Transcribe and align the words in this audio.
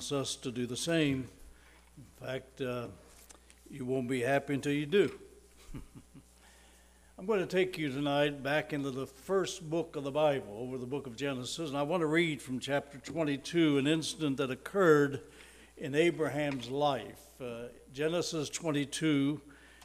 wants 0.00 0.12
us 0.12 0.34
to 0.34 0.50
do 0.50 0.64
the 0.64 0.78
same. 0.78 1.28
In 1.98 2.26
fact, 2.26 2.62
uh, 2.62 2.86
you 3.70 3.84
won't 3.84 4.08
be 4.08 4.22
happy 4.22 4.54
until 4.54 4.72
you 4.72 4.86
do. 4.86 5.12
I'm 7.18 7.26
going 7.26 7.40
to 7.40 7.46
take 7.46 7.76
you 7.76 7.90
tonight 7.92 8.42
back 8.42 8.72
into 8.72 8.90
the 8.90 9.06
first 9.06 9.68
book 9.68 9.96
of 9.96 10.04
the 10.04 10.10
Bible, 10.10 10.56
over 10.58 10.78
the 10.78 10.86
book 10.86 11.06
of 11.06 11.16
Genesis, 11.16 11.68
and 11.68 11.76
I 11.76 11.82
want 11.82 12.00
to 12.00 12.06
read 12.06 12.40
from 12.40 12.60
chapter 12.60 12.96
22 12.96 13.76
an 13.76 13.86
incident 13.86 14.38
that 14.38 14.50
occurred 14.50 15.20
in 15.76 15.94
Abraham's 15.94 16.70
life. 16.70 17.20
Uh, 17.38 17.64
Genesis 17.92 18.48
22, 18.48 19.38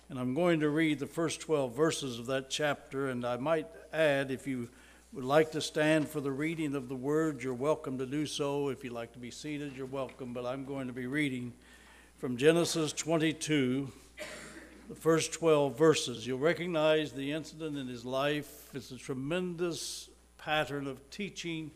and 0.07 0.17
I'm 0.17 0.33
going 0.33 0.61
to 0.61 0.69
read 0.69 0.99
the 0.99 1.07
first 1.07 1.41
12 1.41 1.75
verses 1.75 2.19
of 2.19 2.27
that 2.27 2.49
chapter, 2.49 3.09
and 3.09 3.25
I 3.25 3.35
might 3.35 3.67
add, 3.91 4.31
if 4.31 4.47
you 4.47 4.69
would 5.15 5.23
like 5.23 5.51
to 5.51 5.61
stand 5.61 6.09
for 6.09 6.19
the 6.19 6.29
reading 6.29 6.75
of 6.75 6.89
the 6.89 6.95
word, 6.95 7.41
you're 7.41 7.53
welcome 7.53 7.97
to 7.97 8.05
do 8.05 8.25
so. 8.25 8.67
If 8.67 8.83
you'd 8.83 8.91
like 8.91 9.13
to 9.13 9.17
be 9.17 9.31
seated, 9.31 9.71
you're 9.73 9.85
welcome, 9.85 10.33
but 10.33 10.45
I'm 10.45 10.65
going 10.65 10.87
to 10.87 10.93
be 10.93 11.07
reading 11.07 11.53
from 12.17 12.35
Genesis 12.35 12.91
22 12.91 13.89
the 14.89 14.95
first 14.95 15.31
12 15.31 15.77
verses. 15.77 16.27
You'll 16.27 16.39
recognize 16.39 17.13
the 17.13 17.31
incident 17.31 17.77
in 17.77 17.87
his 17.87 18.03
life. 18.03 18.67
It's 18.73 18.91
a 18.91 18.97
tremendous 18.97 20.09
pattern 20.37 20.85
of 20.85 21.09
teaching 21.09 21.71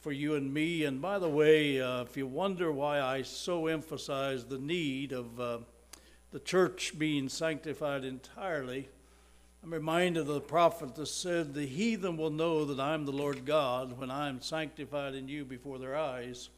for 0.00 0.10
you 0.10 0.34
and 0.34 0.52
me. 0.52 0.82
And 0.86 1.00
by 1.00 1.20
the 1.20 1.28
way, 1.28 1.80
uh, 1.80 2.02
if 2.02 2.16
you 2.16 2.26
wonder 2.26 2.72
why 2.72 3.00
I 3.00 3.22
so 3.22 3.68
emphasize 3.68 4.44
the 4.44 4.58
need 4.58 5.12
of 5.12 5.38
uh, 5.38 5.58
the 6.32 6.40
church 6.40 6.98
being 6.98 7.28
sanctified 7.28 8.04
entirely, 8.04 8.88
I'm 9.62 9.72
reminded 9.72 10.22
of 10.22 10.26
the 10.28 10.40
prophet 10.40 10.94
that 10.94 11.06
said, 11.06 11.52
The 11.54 11.66
heathen 11.66 12.16
will 12.16 12.30
know 12.30 12.64
that 12.66 12.80
I'm 12.80 13.04
the 13.04 13.12
Lord 13.12 13.44
God 13.44 13.98
when 13.98 14.10
I 14.10 14.28
am 14.28 14.40
sanctified 14.40 15.14
in 15.14 15.28
you 15.28 15.44
before 15.44 15.78
their 15.78 15.96
eyes. 15.96 16.50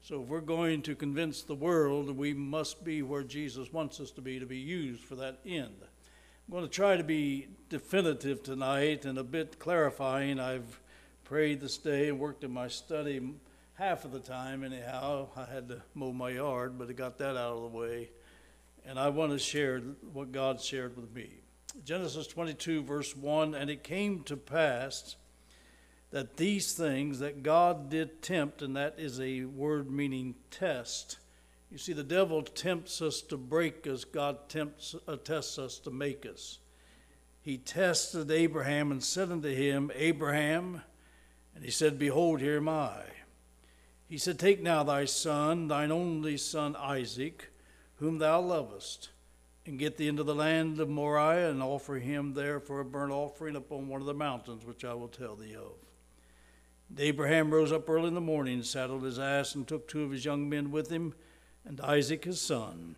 So 0.00 0.22
if 0.22 0.28
we're 0.28 0.40
going 0.40 0.82
to 0.82 0.94
convince 0.94 1.42
the 1.42 1.54
world, 1.54 2.16
we 2.16 2.34
must 2.34 2.84
be 2.84 3.02
where 3.02 3.22
Jesus 3.22 3.72
wants 3.72 4.00
us 4.00 4.10
to 4.12 4.20
be 4.20 4.38
to 4.38 4.46
be 4.46 4.58
used 4.58 5.02
for 5.02 5.14
that 5.16 5.40
end. 5.46 5.76
I'm 5.80 6.52
going 6.52 6.64
to 6.64 6.70
try 6.70 6.96
to 6.96 7.04
be 7.04 7.48
definitive 7.70 8.42
tonight 8.42 9.04
and 9.04 9.18
a 9.18 9.24
bit 9.24 9.58
clarifying. 9.58 10.38
I've 10.38 10.80
prayed 11.24 11.60
this 11.60 11.78
day 11.78 12.08
and 12.08 12.18
worked 12.18 12.44
in 12.44 12.52
my 12.52 12.68
study 12.68 13.20
half 13.74 14.04
of 14.04 14.12
the 14.12 14.20
time, 14.20 14.62
anyhow. 14.62 15.28
I 15.36 15.44
had 15.46 15.68
to 15.68 15.82
mow 15.94 16.12
my 16.12 16.30
yard, 16.30 16.78
but 16.78 16.88
I 16.88 16.92
got 16.92 17.18
that 17.18 17.36
out 17.36 17.56
of 17.56 17.62
the 17.62 17.78
way. 17.78 18.10
And 18.86 18.98
I 18.98 19.08
want 19.08 19.32
to 19.32 19.38
share 19.38 19.80
what 20.12 20.32
God 20.32 20.60
shared 20.60 20.96
with 20.96 21.12
me. 21.14 21.43
Genesis 21.82 22.26
22, 22.26 22.82
verse 22.82 23.16
1 23.16 23.54
And 23.54 23.70
it 23.70 23.82
came 23.82 24.22
to 24.24 24.36
pass 24.36 25.16
that 26.10 26.36
these 26.36 26.72
things 26.74 27.18
that 27.18 27.42
God 27.42 27.90
did 27.90 28.22
tempt, 28.22 28.62
and 28.62 28.76
that 28.76 28.94
is 28.98 29.18
a 29.20 29.44
word 29.44 29.90
meaning 29.90 30.36
test. 30.50 31.18
You 31.70 31.78
see, 31.78 31.92
the 31.92 32.04
devil 32.04 32.42
tempts 32.42 33.02
us 33.02 33.20
to 33.22 33.36
break 33.36 33.86
us, 33.86 34.04
God 34.04 34.48
tempts, 34.48 34.94
uh, 35.08 35.16
tests 35.16 35.58
us 35.58 35.78
to 35.80 35.90
make 35.90 36.24
us. 36.24 36.58
He 37.42 37.58
tested 37.58 38.30
Abraham 38.30 38.92
and 38.92 39.02
said 39.02 39.32
unto 39.32 39.52
him, 39.52 39.90
Abraham, 39.94 40.82
and 41.54 41.64
he 41.64 41.70
said, 41.70 41.98
Behold, 41.98 42.40
here 42.40 42.58
am 42.58 42.68
I. 42.68 43.02
He 44.08 44.18
said, 44.18 44.38
Take 44.38 44.62
now 44.62 44.84
thy 44.84 45.06
son, 45.06 45.66
thine 45.66 45.90
only 45.90 46.36
son 46.36 46.76
Isaac, 46.76 47.50
whom 47.96 48.18
thou 48.18 48.40
lovest, 48.40 49.08
and 49.66 49.78
get 49.78 49.96
thee 49.96 50.08
into 50.08 50.22
the 50.22 50.34
land 50.34 50.78
of 50.78 50.88
Moriah, 50.88 51.50
and 51.50 51.62
offer 51.62 51.94
him 51.94 52.34
there 52.34 52.60
for 52.60 52.80
a 52.80 52.84
burnt 52.84 53.12
offering 53.12 53.56
upon 53.56 53.88
one 53.88 54.00
of 54.00 54.06
the 54.06 54.14
mountains 54.14 54.64
which 54.64 54.84
I 54.84 54.94
will 54.94 55.08
tell 55.08 55.36
thee 55.36 55.54
of. 55.54 55.72
And 56.90 57.00
Abraham 57.00 57.50
rose 57.50 57.72
up 57.72 57.88
early 57.88 58.08
in 58.08 58.14
the 58.14 58.20
morning, 58.20 58.62
saddled 58.62 59.04
his 59.04 59.18
ass, 59.18 59.54
and 59.54 59.66
took 59.66 59.88
two 59.88 60.04
of 60.04 60.10
his 60.10 60.24
young 60.24 60.48
men 60.48 60.70
with 60.70 60.90
him, 60.90 61.14
and 61.64 61.80
Isaac 61.80 62.24
his 62.24 62.40
son, 62.40 62.96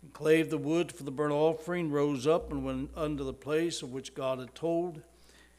and 0.00 0.12
clave 0.14 0.48
the 0.48 0.58
wood 0.58 0.92
for 0.92 1.02
the 1.02 1.10
burnt 1.10 1.34
offering, 1.34 1.90
rose 1.90 2.26
up 2.26 2.50
and 2.50 2.64
went 2.64 2.90
unto 2.96 3.22
the 3.22 3.34
place 3.34 3.82
of 3.82 3.92
which 3.92 4.14
God 4.14 4.38
had 4.38 4.54
told 4.54 5.02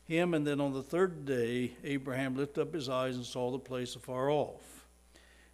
him. 0.04 0.34
And 0.34 0.48
then 0.48 0.60
on 0.60 0.74
the 0.74 0.84
third 0.84 1.26
day, 1.26 1.74
Abraham 1.84 2.36
lifted 2.36 2.62
up 2.62 2.74
his 2.74 2.90
eyes 2.90 3.16
and 3.16 3.26
saw 3.26 3.52
the 3.52 3.60
place 3.60 3.96
afar 3.96 4.32
off. 4.32 4.73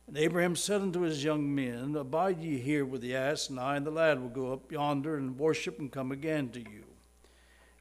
And 0.10 0.18
Abraham 0.18 0.56
said 0.56 0.82
unto 0.82 1.02
his 1.02 1.24
young 1.24 1.54
men, 1.54 1.96
Abide 1.96 2.42
ye 2.42 2.58
here 2.58 2.84
with 2.84 3.02
the 3.02 3.16
ass, 3.16 3.48
and 3.48 3.60
I 3.60 3.76
and 3.76 3.86
the 3.86 3.92
lad 3.92 4.20
will 4.20 4.30
go 4.30 4.52
up 4.52 4.72
yonder 4.72 5.16
and 5.16 5.38
worship 5.38 5.78
and 5.78 5.92
come 5.92 6.12
again 6.12 6.50
to 6.50 6.60
you. 6.60 6.84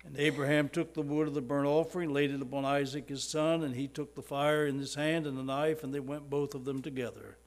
And 0.05 0.15
Abraham 0.19 0.69
took 0.69 0.93
the 0.93 1.01
wood 1.01 1.27
of 1.27 1.33
the 1.33 1.41
burnt 1.41 1.67
offering, 1.67 2.13
laid 2.13 2.31
it 2.31 2.43
upon 2.43 2.67
Isaac 2.67 3.09
his 3.09 3.25
son, 3.25 3.63
and 3.63 3.75
he 3.75 3.89
took 3.89 4.15
the 4.15 4.21
fire 4.21 4.67
in 4.67 4.79
his 4.79 4.95
hand 4.95 5.27
and 5.27 5.39
the 5.39 5.43
knife, 5.43 5.83
and 5.83 5.95
they 5.95 6.01
went 6.01 6.29
both 6.29 6.55
of 6.55 6.67
them 6.67 6.83
together. 6.83 7.39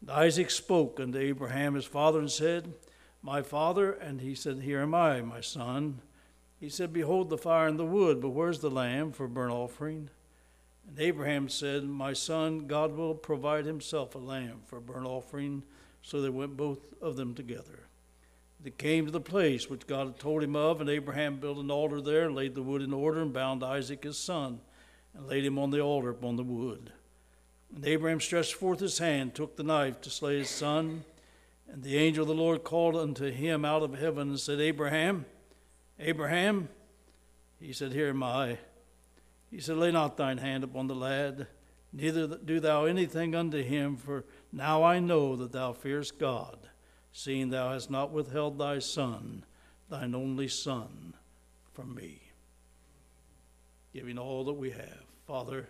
And 0.00 0.12
Isaac 0.12 0.52
spoke 0.52 1.00
unto 1.00 1.18
Abraham 1.18 1.74
his 1.74 1.84
father 1.84 2.20
and 2.20 2.30
said, 2.30 2.74
My 3.20 3.42
father. 3.42 3.90
And 3.90 4.20
he 4.20 4.36
said, 4.36 4.60
Here 4.60 4.82
am 4.82 4.94
I, 4.94 5.22
my 5.22 5.40
son. 5.40 6.02
He 6.60 6.68
said, 6.68 6.92
Behold 6.92 7.30
the 7.30 7.36
fire 7.36 7.66
and 7.66 7.80
the 7.80 7.84
wood, 7.84 8.20
but 8.20 8.28
where's 8.28 8.60
the 8.60 8.70
lamb 8.70 9.10
for 9.10 9.26
burnt 9.26 9.52
offering? 9.52 10.10
And 10.88 10.98
Abraham 10.98 11.48
said, 11.48 11.84
My 11.84 12.14
son, 12.14 12.66
God 12.66 12.96
will 12.96 13.14
provide 13.14 13.66
himself 13.66 14.14
a 14.14 14.18
lamb 14.18 14.62
for 14.66 14.78
a 14.78 14.80
burnt 14.80 15.06
offering. 15.06 15.62
So 16.02 16.20
they 16.22 16.30
went 16.30 16.56
both 16.56 16.80
of 17.02 17.16
them 17.16 17.34
together. 17.34 17.80
They 18.60 18.70
came 18.70 19.06
to 19.06 19.12
the 19.12 19.20
place 19.20 19.70
which 19.70 19.86
God 19.86 20.06
had 20.06 20.18
told 20.18 20.42
him 20.42 20.56
of, 20.56 20.80
and 20.80 20.90
Abraham 20.90 21.38
built 21.38 21.58
an 21.58 21.70
altar 21.70 22.00
there, 22.00 22.26
and 22.26 22.34
laid 22.34 22.54
the 22.54 22.62
wood 22.62 22.82
in 22.82 22.92
order, 22.92 23.20
and 23.20 23.32
bound 23.32 23.62
Isaac 23.62 24.02
his 24.02 24.18
son, 24.18 24.60
and 25.14 25.28
laid 25.28 25.44
him 25.44 25.58
on 25.58 25.70
the 25.70 25.80
altar 25.80 26.10
upon 26.10 26.36
the 26.36 26.42
wood. 26.42 26.92
And 27.74 27.86
Abraham 27.86 28.20
stretched 28.20 28.54
forth 28.54 28.80
his 28.80 28.98
hand, 28.98 29.34
took 29.34 29.56
the 29.56 29.62
knife 29.62 30.00
to 30.00 30.10
slay 30.10 30.38
his 30.38 30.48
son. 30.48 31.04
And 31.70 31.82
the 31.82 31.98
angel 31.98 32.22
of 32.22 32.28
the 32.28 32.34
Lord 32.34 32.64
called 32.64 32.96
unto 32.96 33.30
him 33.30 33.64
out 33.64 33.82
of 33.82 33.98
heaven 33.98 34.30
and 34.30 34.40
said, 34.40 34.58
Abraham, 34.58 35.26
Abraham. 35.98 36.70
He 37.60 37.72
said, 37.72 37.92
Here 37.92 38.08
am 38.08 38.22
I. 38.22 38.58
He 39.50 39.60
said, 39.60 39.76
Lay 39.76 39.90
not 39.90 40.16
thine 40.16 40.38
hand 40.38 40.64
upon 40.64 40.86
the 40.86 40.94
lad, 40.94 41.46
neither 41.92 42.26
do 42.26 42.60
thou 42.60 42.84
anything 42.84 43.34
unto 43.34 43.62
him, 43.62 43.96
for 43.96 44.24
now 44.52 44.82
I 44.82 44.98
know 44.98 45.36
that 45.36 45.52
thou 45.52 45.72
fearest 45.72 46.18
God 46.18 46.68
seeing 47.12 47.50
thou 47.50 47.72
hast 47.72 47.90
not 47.90 48.12
withheld 48.12 48.58
thy 48.58 48.78
son, 48.78 49.44
thine 49.88 50.14
only 50.14 50.46
son, 50.48 51.14
from 51.72 51.94
me. 51.94 52.20
Giving 53.92 54.18
all 54.18 54.44
that 54.44 54.52
we 54.52 54.70
have. 54.70 55.04
Father, 55.26 55.68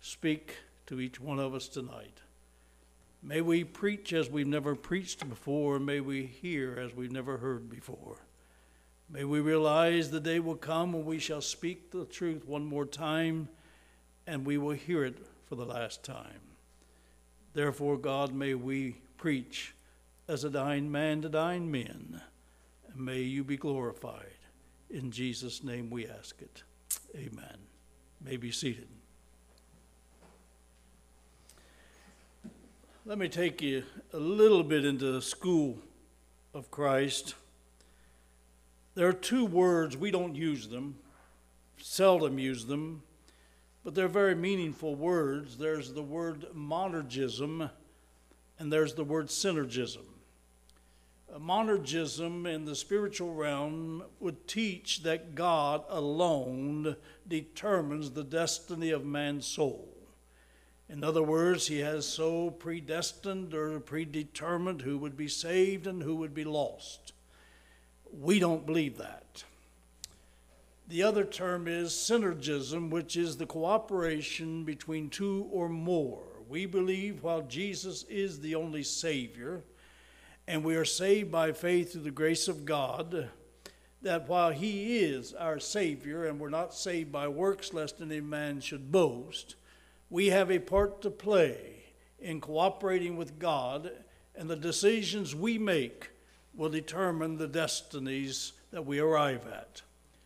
speak 0.00 0.56
to 0.86 1.00
each 1.00 1.20
one 1.20 1.38
of 1.38 1.54
us 1.54 1.68
tonight. 1.68 2.20
May 3.22 3.40
we 3.40 3.64
preach 3.64 4.12
as 4.12 4.30
we've 4.30 4.46
never 4.46 4.74
preached 4.74 5.28
before. 5.28 5.76
And 5.76 5.84
may 5.84 6.00
we 6.00 6.24
hear 6.24 6.78
as 6.78 6.94
we've 6.94 7.12
never 7.12 7.38
heard 7.38 7.68
before. 7.68 8.18
May 9.10 9.24
we 9.24 9.40
realize 9.40 10.10
the 10.10 10.20
day 10.20 10.38
will 10.38 10.56
come 10.56 10.92
when 10.92 11.06
we 11.06 11.18
shall 11.18 11.40
speak 11.40 11.90
the 11.90 12.04
truth 12.04 12.46
one 12.46 12.66
more 12.66 12.84
time 12.84 13.48
and 14.26 14.44
we 14.44 14.58
will 14.58 14.74
hear 14.74 15.04
it 15.04 15.16
for 15.48 15.54
the 15.54 15.64
last 15.64 16.04
time. 16.04 16.40
Therefore, 17.54 17.96
God, 17.96 18.34
may 18.34 18.54
we 18.54 18.96
preach 19.16 19.72
as 20.28 20.44
a 20.44 20.50
dying 20.50 20.92
man 20.92 21.22
to 21.22 21.30
dying 21.30 21.70
men. 21.70 22.20
And 22.92 23.04
may 23.04 23.20
you 23.20 23.42
be 23.42 23.56
glorified. 23.56 24.26
In 24.90 25.10
Jesus' 25.10 25.64
name 25.64 25.88
we 25.88 26.06
ask 26.06 26.40
it. 26.42 26.62
Amen. 27.16 27.56
May 28.22 28.36
be 28.36 28.52
seated. 28.52 28.88
Let 33.06 33.16
me 33.16 33.30
take 33.30 33.62
you 33.62 33.84
a 34.12 34.18
little 34.18 34.62
bit 34.62 34.84
into 34.84 35.12
the 35.12 35.22
school 35.22 35.78
of 36.52 36.70
Christ. 36.70 37.34
There 38.98 39.06
are 39.06 39.12
two 39.12 39.44
words, 39.44 39.96
we 39.96 40.10
don't 40.10 40.34
use 40.34 40.66
them, 40.66 40.96
seldom 41.80 42.36
use 42.36 42.66
them, 42.66 43.02
but 43.84 43.94
they're 43.94 44.08
very 44.08 44.34
meaningful 44.34 44.96
words. 44.96 45.56
There's 45.56 45.92
the 45.92 46.02
word 46.02 46.46
monergism, 46.52 47.70
and 48.58 48.72
there's 48.72 48.94
the 48.94 49.04
word 49.04 49.28
synergism 49.28 50.02
uh, 51.32 51.38
monergism 51.38 52.52
in 52.52 52.64
the 52.64 52.74
spiritual 52.74 53.34
realm 53.34 54.02
would 54.18 54.48
teach 54.48 55.04
that 55.04 55.36
God 55.36 55.84
alone 55.88 56.96
determines 57.28 58.10
the 58.10 58.24
destiny 58.24 58.90
of 58.90 59.04
man's 59.04 59.46
soul. 59.46 59.94
In 60.88 61.04
other 61.04 61.22
words, 61.22 61.68
he 61.68 61.78
has 61.78 62.04
so 62.04 62.50
predestined 62.50 63.54
or 63.54 63.78
predetermined 63.78 64.82
who 64.82 64.98
would 64.98 65.16
be 65.16 65.28
saved 65.28 65.86
and 65.86 66.02
who 66.02 66.16
would 66.16 66.34
be 66.34 66.42
lost. 66.42 67.12
We 68.12 68.38
don't 68.38 68.66
believe 68.66 68.98
that. 68.98 69.44
The 70.88 71.02
other 71.02 71.24
term 71.24 71.68
is 71.68 71.90
synergism, 71.90 72.90
which 72.90 73.16
is 73.16 73.36
the 73.36 73.46
cooperation 73.46 74.64
between 74.64 75.10
two 75.10 75.46
or 75.52 75.68
more. 75.68 76.22
We 76.48 76.64
believe 76.64 77.22
while 77.22 77.42
Jesus 77.42 78.04
is 78.04 78.40
the 78.40 78.54
only 78.54 78.82
Savior, 78.82 79.64
and 80.46 80.64
we 80.64 80.76
are 80.76 80.86
saved 80.86 81.30
by 81.30 81.52
faith 81.52 81.92
through 81.92 82.02
the 82.02 82.10
grace 82.10 82.48
of 82.48 82.64
God, 82.64 83.28
that 84.00 84.28
while 84.28 84.50
He 84.50 85.00
is 85.00 85.34
our 85.34 85.58
Savior, 85.58 86.24
and 86.24 86.40
we're 86.40 86.48
not 86.48 86.72
saved 86.72 87.12
by 87.12 87.28
works 87.28 87.74
lest 87.74 88.00
any 88.00 88.22
man 88.22 88.60
should 88.60 88.90
boast, 88.90 89.56
we 90.08 90.28
have 90.28 90.50
a 90.50 90.58
part 90.58 91.02
to 91.02 91.10
play 91.10 91.84
in 92.18 92.40
cooperating 92.40 93.18
with 93.18 93.38
God, 93.38 93.92
and 94.34 94.48
the 94.48 94.56
decisions 94.56 95.34
we 95.34 95.58
make 95.58 96.08
will 96.58 96.68
determine 96.68 97.38
the 97.38 97.48
destinies 97.48 98.52
that 98.72 98.84
we 98.84 98.98
arrive 98.98 99.46
at. 99.46 99.80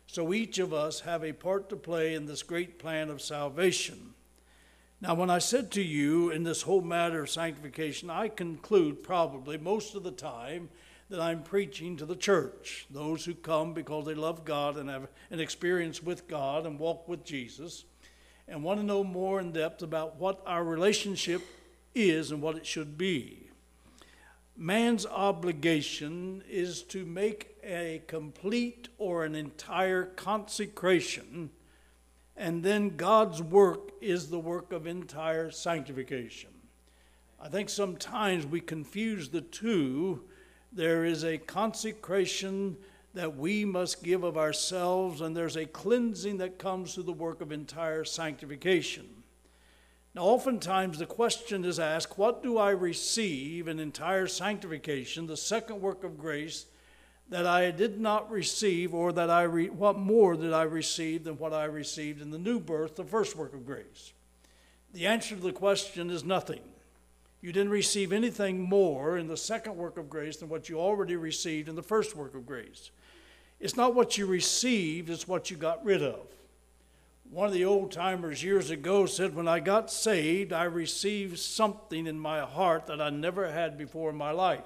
So 0.07 0.33
each 0.33 0.59
of 0.59 0.73
us 0.73 1.01
have 1.01 1.23
a 1.23 1.33
part 1.33 1.69
to 1.69 1.77
play 1.77 2.15
in 2.15 2.27
this 2.27 2.43
great 2.43 2.79
plan 2.79 3.09
of 3.11 3.23
salvation. 3.23 4.15
Now, 5.01 5.15
when 5.15 5.31
I 5.31 5.39
said 5.39 5.71
to 5.73 5.83
you 5.83 6.31
in 6.31 6.43
this 6.43 6.63
whole 6.63 6.81
matter 6.81 7.23
of 7.23 7.31
sanctification, 7.31 8.09
I 8.09 8.29
conclude 8.29 9.03
probably 9.03 9.59
most 9.59 9.95
of 9.95 10.03
the 10.03 10.11
time 10.11 10.71
that 11.11 11.21
I'm 11.21 11.43
preaching 11.43 11.97
to 11.99 12.07
the 12.07 12.17
church, 12.17 12.87
those 12.91 13.25
who 13.25 13.35
come 13.35 13.75
because 13.75 14.07
they 14.07 14.15
love 14.15 14.45
God 14.45 14.77
and 14.77 14.89
have 14.89 15.09
an 15.31 15.41
experience 15.41 16.03
with 16.03 16.29
God 16.29 16.67
and 16.67 16.79
walk 16.79 17.09
with 17.09 17.25
Jesus 17.25 17.85
and 18.49 18.63
want 18.63 18.81
to 18.81 18.87
know 18.87 19.05
more 19.05 19.41
in 19.41 19.53
depth 19.53 19.83
about 19.83 20.17
what 20.17 20.41
our 20.47 20.65
relationship 20.65 21.43
is 21.95 22.31
and 22.31 22.41
what 22.41 22.57
it 22.57 22.65
should 22.65 22.97
be. 22.97 23.42
Man's 24.63 25.07
obligation 25.07 26.45
is 26.49 26.85
to 26.85 27.05
make 27.05 27.57
a 27.65 28.01
complete 28.07 28.91
or 28.97 29.25
an 29.25 29.35
entire 29.35 30.05
consecration, 30.05 31.51
and 32.37 32.63
then 32.63 32.97
God's 32.97 33.43
work 33.43 33.91
is 34.01 34.31
the 34.31 34.39
work 34.39 34.71
of 34.71 34.87
entire 34.87 35.51
sanctification. 35.51 36.51
I 37.41 37.49
think 37.49 37.71
sometimes 37.71 38.47
we 38.47 38.61
confuse 38.61 39.31
the 39.31 39.41
two. 39.41 40.23
There 40.71 41.05
is 41.05 41.25
a 41.25 41.39
consecration 41.39 42.77
that 43.15 43.37
we 43.37 43.65
must 43.65 44.05
give 44.05 44.23
of 44.23 44.39
ourselves, 44.39 45.23
and 45.23 45.37
there's 45.37 45.57
a 45.57 45.67
cleansing 45.67 46.37
that 46.37 46.61
comes 46.61 46.95
through 46.95 47.03
the 47.03 47.13
work 47.13 47.41
of 47.41 47.51
entire 47.51 48.05
sanctification. 48.05 49.22
Now, 50.15 50.25
oftentimes 50.25 50.99
the 50.99 51.07
question 51.07 51.65
is 51.65 51.79
asked, 51.79 52.19
What 52.19 52.43
do 52.43 52.59
I 52.59 52.71
receive 52.71 53.67
in 53.67 53.79
entire 53.79 54.27
sanctification, 54.27 55.27
the 55.27 55.37
second 55.37 55.81
work 55.81 56.05
of 56.05 56.19
grace, 56.19 56.67
that 57.31 57.47
I 57.47 57.71
did 57.71 57.99
not 57.99 58.31
receive, 58.31 58.93
or 58.93 59.11
that 59.13 59.31
I 59.31 59.45
re- 59.45 59.71
what 59.71 59.99
more 59.99 60.37
did 60.37 60.53
I 60.53 60.65
receive 60.65 61.25
than 61.25 61.39
what 61.39 61.55
I 61.55 61.65
received 61.65 62.21
in 62.21 62.31
the 62.31 62.39
new 62.39 62.61
birth, 62.61 62.97
the 62.97 63.05
first 63.05 63.37
work 63.37 63.55
of 63.55 63.65
grace? 63.65 64.13
The 64.93 65.07
answer 65.07 65.35
to 65.35 65.41
the 65.41 65.53
question 65.53 66.11
is 66.11 66.25
nothing. 66.25 66.61
You 67.41 67.53
didn't 67.53 67.71
receive 67.71 68.13
anything 68.13 68.61
more 68.61 69.17
in 69.17 69.29
the 69.29 69.37
second 69.37 69.77
work 69.77 69.97
of 69.97 70.11
grace 70.11 70.37
than 70.37 70.51
what 70.51 70.69
you 70.69 70.79
already 70.79 71.17
received 71.17 71.71
in 71.71 71.75
the 71.75 71.83
first 71.83 72.15
work 72.15 72.35
of 72.35 72.47
grace. 72.47 72.91
It's 73.59 73.77
not 73.77 73.95
what 73.95 74.19
you 74.19 74.27
received, 74.27 75.09
it's 75.09 75.27
what 75.27 75.51
you 75.51 75.57
got 75.57 75.83
rid 75.85 76.03
of. 76.03 76.21
One 77.33 77.47
of 77.47 77.55
the 77.55 77.65
old 77.65 77.93
timers 77.93 78.45
years 78.45 78.69
ago 78.69 79.07
said, 79.07 79.35
When 79.35 79.49
I 79.49 79.59
got 79.59 79.91
saved, 79.91 80.53
I 80.53 80.65
received 80.65 81.39
something 81.39 82.07
in 82.07 82.19
my 82.19 82.41
heart 82.41 82.89
that 82.89 83.01
I 83.01 83.09
never 83.09 83.51
had 83.51 83.79
before 83.79 84.11
in 84.11 84.17
my 84.17 84.33
life. 84.33 84.61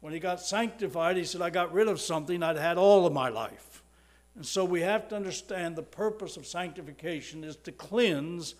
When 0.00 0.12
he 0.12 0.18
got 0.18 0.42
sanctified, 0.42 1.16
he 1.16 1.24
said, 1.24 1.40
I 1.40 1.48
got 1.48 1.72
rid 1.72 1.88
of 1.88 1.98
something 1.98 2.42
I'd 2.42 2.58
had 2.58 2.76
all 2.76 3.06
of 3.06 3.14
my 3.14 3.30
life. 3.30 3.82
And 4.34 4.44
so 4.44 4.66
we 4.66 4.82
have 4.82 5.08
to 5.08 5.16
understand 5.16 5.74
the 5.74 5.82
purpose 5.82 6.36
of 6.36 6.46
sanctification 6.46 7.42
is 7.42 7.56
to 7.56 7.72
cleanse 7.72 8.54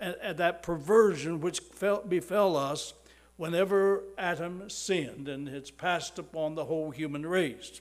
uh, 0.00 0.12
uh, 0.22 0.32
that 0.34 0.62
perversion 0.62 1.40
which 1.40 1.58
fell, 1.58 2.02
befell 2.02 2.56
us 2.56 2.94
whenever 3.38 4.04
Adam 4.16 4.70
sinned, 4.70 5.26
and 5.26 5.48
it's 5.48 5.72
passed 5.72 6.16
upon 6.16 6.54
the 6.54 6.66
whole 6.66 6.92
human 6.92 7.26
race. 7.26 7.80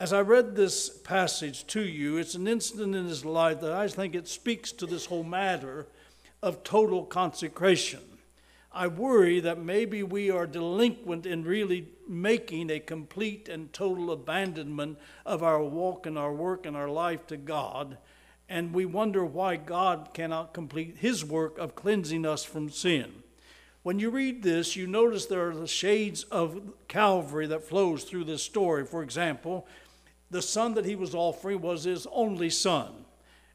As 0.00 0.12
I 0.12 0.20
read 0.20 0.54
this 0.54 0.88
passage 0.88 1.66
to 1.68 1.82
you, 1.82 2.18
it's 2.18 2.36
an 2.36 2.46
incident 2.46 2.94
in 2.94 3.06
his 3.06 3.24
life 3.24 3.60
that 3.62 3.72
I 3.72 3.88
think 3.88 4.14
it 4.14 4.28
speaks 4.28 4.70
to 4.70 4.86
this 4.86 5.06
whole 5.06 5.24
matter 5.24 5.88
of 6.40 6.62
total 6.62 7.04
consecration. 7.04 7.98
I 8.72 8.86
worry 8.86 9.40
that 9.40 9.58
maybe 9.58 10.04
we 10.04 10.30
are 10.30 10.46
delinquent 10.46 11.26
in 11.26 11.42
really 11.42 11.88
making 12.06 12.70
a 12.70 12.78
complete 12.78 13.48
and 13.48 13.72
total 13.72 14.12
abandonment 14.12 14.98
of 15.26 15.42
our 15.42 15.64
walk 15.64 16.06
and 16.06 16.16
our 16.16 16.32
work 16.32 16.64
and 16.64 16.76
our 16.76 16.88
life 16.88 17.26
to 17.26 17.36
God, 17.36 17.98
and 18.48 18.72
we 18.72 18.86
wonder 18.86 19.24
why 19.24 19.56
God 19.56 20.10
cannot 20.14 20.54
complete 20.54 20.98
his 20.98 21.24
work 21.24 21.58
of 21.58 21.74
cleansing 21.74 22.24
us 22.24 22.44
from 22.44 22.70
sin. 22.70 23.24
When 23.82 23.98
you 23.98 24.10
read 24.10 24.44
this, 24.44 24.76
you 24.76 24.86
notice 24.86 25.26
there 25.26 25.48
are 25.50 25.56
the 25.56 25.66
shades 25.66 26.22
of 26.24 26.60
Calvary 26.86 27.48
that 27.48 27.64
flows 27.64 28.04
through 28.04 28.24
this 28.24 28.42
story. 28.44 28.84
For 28.84 29.02
example, 29.02 29.66
the 30.30 30.42
son 30.42 30.74
that 30.74 30.84
he 30.84 30.94
was 30.94 31.14
offering 31.14 31.60
was 31.60 31.84
his 31.84 32.06
only 32.12 32.50
son. 32.50 33.04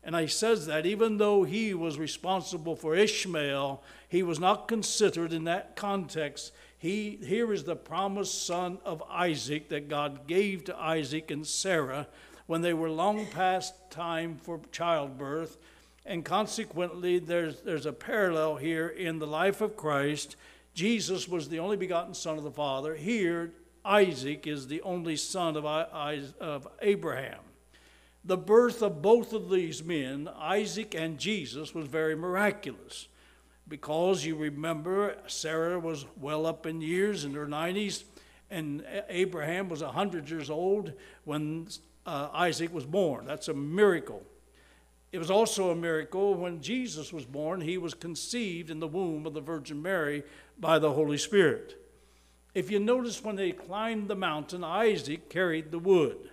And 0.04 0.16
he 0.16 0.28
says 0.28 0.66
that 0.66 0.86
even 0.86 1.18
though 1.18 1.44
he 1.44 1.74
was 1.74 1.98
responsible 1.98 2.76
for 2.76 2.96
Ishmael, 2.96 3.82
he 4.10 4.22
was 4.22 4.40
not 4.40 4.68
considered 4.68 5.32
in 5.32 5.46
that 5.46 5.76
context. 5.76 6.52
He, 6.78 7.18
here 7.24 7.54
is 7.54 7.64
the 7.64 7.78
promised 7.78 8.46
son 8.46 8.80
of 8.84 9.02
Isaac 9.10 9.70
that 9.70 9.88
God 9.88 10.28
gave 10.28 10.66
to 10.66 10.78
Isaac 10.78 11.32
and 11.32 11.48
Sarah 11.48 12.08
when 12.48 12.62
they 12.62 12.74
were 12.74 12.90
long 12.90 13.26
past 13.28 13.74
time 13.90 14.36
for 14.36 14.60
childbirth. 14.74 15.58
And 16.06 16.26
consequently, 16.26 17.20
there's, 17.20 17.62
there's 17.62 17.86
a 17.86 17.94
parallel 17.94 18.58
here 18.58 18.90
in 18.90 19.20
the 19.20 19.28
life 19.28 19.62
of 19.62 19.78
Christ. 19.78 20.36
Jesus 20.74 21.30
was 21.30 21.48
the 21.48 21.60
only 21.60 21.78
begotten 21.78 22.14
Son 22.14 22.38
of 22.38 22.44
the 22.44 22.52
Father. 22.52 22.96
Here, 22.96 23.54
Isaac 23.86 24.48
is 24.48 24.68
the 24.68 24.82
only 24.82 25.16
son 25.16 25.58
of, 25.58 26.68
Abraham. 26.82 27.40
The 28.26 28.38
birth 28.38 28.82
of 28.82 29.02
both 29.02 29.34
of 29.34 29.50
these 29.50 29.84
men, 29.84 30.30
Isaac 30.38 30.96
and 30.96 31.18
Jesus, 31.18 31.76
was 31.76 31.88
very 31.88 32.16
miraculous 32.16 33.08
because 33.68 34.26
you 34.26 34.36
remember 34.36 35.16
Sarah 35.28 35.80
was 35.80 36.06
well 36.20 36.46
up 36.46 36.66
in 36.66 36.82
years 36.82 37.26
in 37.26 37.34
her 37.34 37.48
90s, 37.48 38.04
and 38.50 38.86
Abraham 39.10 39.68
was 39.68 39.82
100 39.82 40.30
years 40.30 40.50
old 40.50 40.94
when 41.26 41.68
uh, 42.06 42.30
Isaac 42.34 42.74
was 42.74 42.86
born. 42.86 43.26
That's 43.26 43.48
a 43.48 43.54
miracle. 43.54 44.24
It 45.12 45.20
was 45.20 45.30
also 45.30 45.70
a 45.70 45.76
miracle 45.76 46.34
when 46.34 46.62
Jesus 46.62 47.14
was 47.14 47.26
born, 47.26 47.62
he 47.62 47.78
was 47.78 47.94
conceived 47.94 48.70
in 48.70 48.80
the 48.80 48.88
womb 48.88 49.26
of 49.26 49.34
the 49.34 49.42
Virgin 49.42 49.82
Mary 49.82 50.24
by 50.60 50.80
the 50.80 50.92
Holy 50.92 51.18
Spirit. 51.18 51.83
If 52.54 52.70
you 52.70 52.80
notice 52.80 53.24
when 53.24 53.36
they 53.36 53.52
climbed 53.52 54.08
the 54.08 54.16
mountain, 54.16 54.64
Isaac 54.64 55.30
carried 55.30 55.72
the 55.72 55.80
wood, 55.80 56.30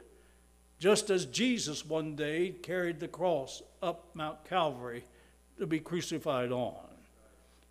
just 0.79 1.09
as 1.09 1.25
Jesus 1.25 1.87
one 1.87 2.15
day 2.15 2.51
carried 2.51 3.01
the 3.01 3.09
cross 3.09 3.63
up 3.83 4.11
Mount 4.15 4.45
Calvary 4.45 5.05
to 5.59 5.67
be 5.67 5.81
crucified 5.81 6.53
on. 6.53 6.75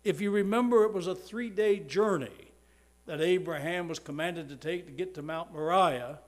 If 0.02 0.20
you 0.20 0.30
remember, 0.30 0.84
it 0.84 0.92
was 0.92 1.06
a 1.06 1.14
three 1.14 1.50
day 1.50 1.78
journey 1.78 2.52
that 3.06 3.20
Abraham 3.20 3.88
was 3.88 3.98
commanded 3.98 4.48
to 4.48 4.56
take 4.56 4.86
to 4.86 4.92
get 4.92 5.14
to 5.14 5.22
Mount 5.22 5.52
Moriah. 5.52 6.18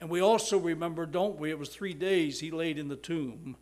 And 0.00 0.10
we 0.10 0.20
also 0.20 0.58
remember, 0.58 1.06
don't 1.06 1.38
we, 1.38 1.50
it 1.50 1.58
was 1.58 1.68
three 1.68 1.94
days 1.94 2.40
he 2.40 2.50
laid 2.50 2.78
in 2.78 2.88
the 2.88 2.96
tomb 2.96 3.56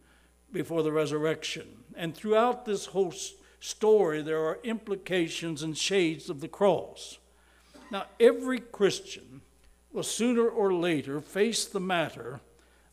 before 0.53 0.83
the 0.83 0.93
resurrection. 0.93 1.67
And 1.95 2.15
throughout 2.15 2.65
this 2.65 2.87
whole 2.87 3.15
story, 3.61 4.23
there 4.23 4.45
are 4.45 4.59
implications 4.65 5.63
and 5.63 5.77
shades 5.77 6.29
of 6.29 6.41
the 6.41 6.49
cross. 6.49 7.19
Now, 7.91 8.07
every 8.19 8.61
Christian 8.61 9.43
will 9.93 10.03
sooner 10.03 10.49
or 10.49 10.73
later 10.75 11.21
face 11.21 11.65
the 11.65 11.81
matter 11.81 12.41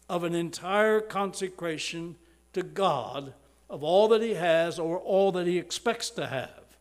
of 0.07 0.23
an 0.23 0.35
entire 0.35 0.99
consecration 0.99 2.15
to 2.53 2.61
God 2.63 3.33
of 3.69 3.83
all 3.83 4.07
that 4.09 4.21
he 4.21 4.33
has 4.33 4.77
or 4.77 4.99
all 4.99 5.31
that 5.31 5.47
he 5.47 5.57
expects 5.57 6.09
to 6.11 6.27
have. 6.27 6.77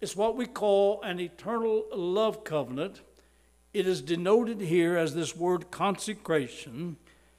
It's 0.00 0.16
what 0.16 0.36
we 0.36 0.46
call 0.46 1.00
an 1.02 1.20
eternal 1.20 1.84
love 1.92 2.44
covenant. 2.44 3.00
It 3.72 3.86
is 3.86 4.02
denoted 4.02 4.60
here 4.60 4.96
as 4.96 5.14
this 5.14 5.36
word 5.36 5.70
consecration. 5.70 6.96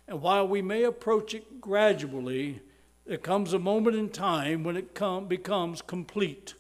And 0.08 0.22
while 0.22 0.48
we 0.48 0.62
may 0.62 0.84
approach 0.84 1.34
it 1.34 1.60
gradually, 1.60 2.62
there 3.06 3.18
comes 3.18 3.54
a 3.54 3.60
moment 3.60 3.96
in 3.96 4.10
time 4.10 4.64
when 4.64 4.78
it 4.78 4.96
come, 4.96 5.28
becomes 5.28 5.82
complete 5.82 6.54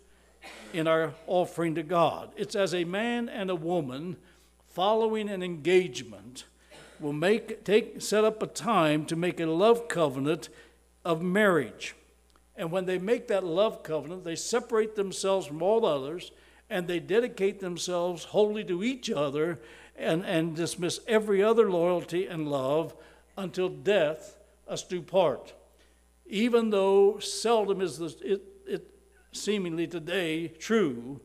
in 0.73 0.87
our 0.87 1.13
offering 1.25 1.75
to 1.75 1.83
God. 1.83 2.31
It's 2.35 2.55
as 2.55 2.73
a 2.73 2.83
man 2.83 3.29
and 3.29 3.49
a 3.49 3.55
woman 3.55 4.17
following 4.69 5.29
an 5.29 5.41
engagement 5.41 6.45
will 6.99 7.13
make 7.13 7.63
take 7.63 8.01
set 8.01 8.23
up 8.23 8.41
a 8.41 8.47
time 8.47 9.05
to 9.05 9.15
make 9.15 9.39
a 9.39 9.45
love 9.45 9.87
covenant 9.87 10.49
of 11.05 11.21
marriage. 11.21 11.95
And 12.55 12.71
when 12.71 12.85
they 12.85 12.97
make 12.97 13.27
that 13.27 13.43
love 13.43 13.83
covenant, 13.83 14.23
they 14.23 14.35
separate 14.35 14.95
themselves 14.95 15.47
from 15.47 15.61
all 15.61 15.85
others 15.85 16.31
and 16.69 16.87
they 16.87 16.99
dedicate 16.99 17.59
themselves 17.59 18.25
wholly 18.25 18.63
to 18.65 18.83
each 18.83 19.09
other 19.09 19.59
and, 19.95 20.25
and 20.25 20.55
dismiss 20.55 20.99
every 21.07 21.41
other 21.41 21.69
loyalty 21.69 22.27
and 22.27 22.49
love 22.49 22.95
until 23.37 23.69
death 23.69 24.37
us 24.67 24.83
do 24.83 25.01
part. 25.01 25.53
Even 26.25 26.71
though 26.71 27.19
seldom 27.19 27.79
is 27.81 27.97
the, 27.97 28.15
it, 28.21 28.41
seemingly 29.31 29.87
today 29.87 30.47
true, 30.47 31.21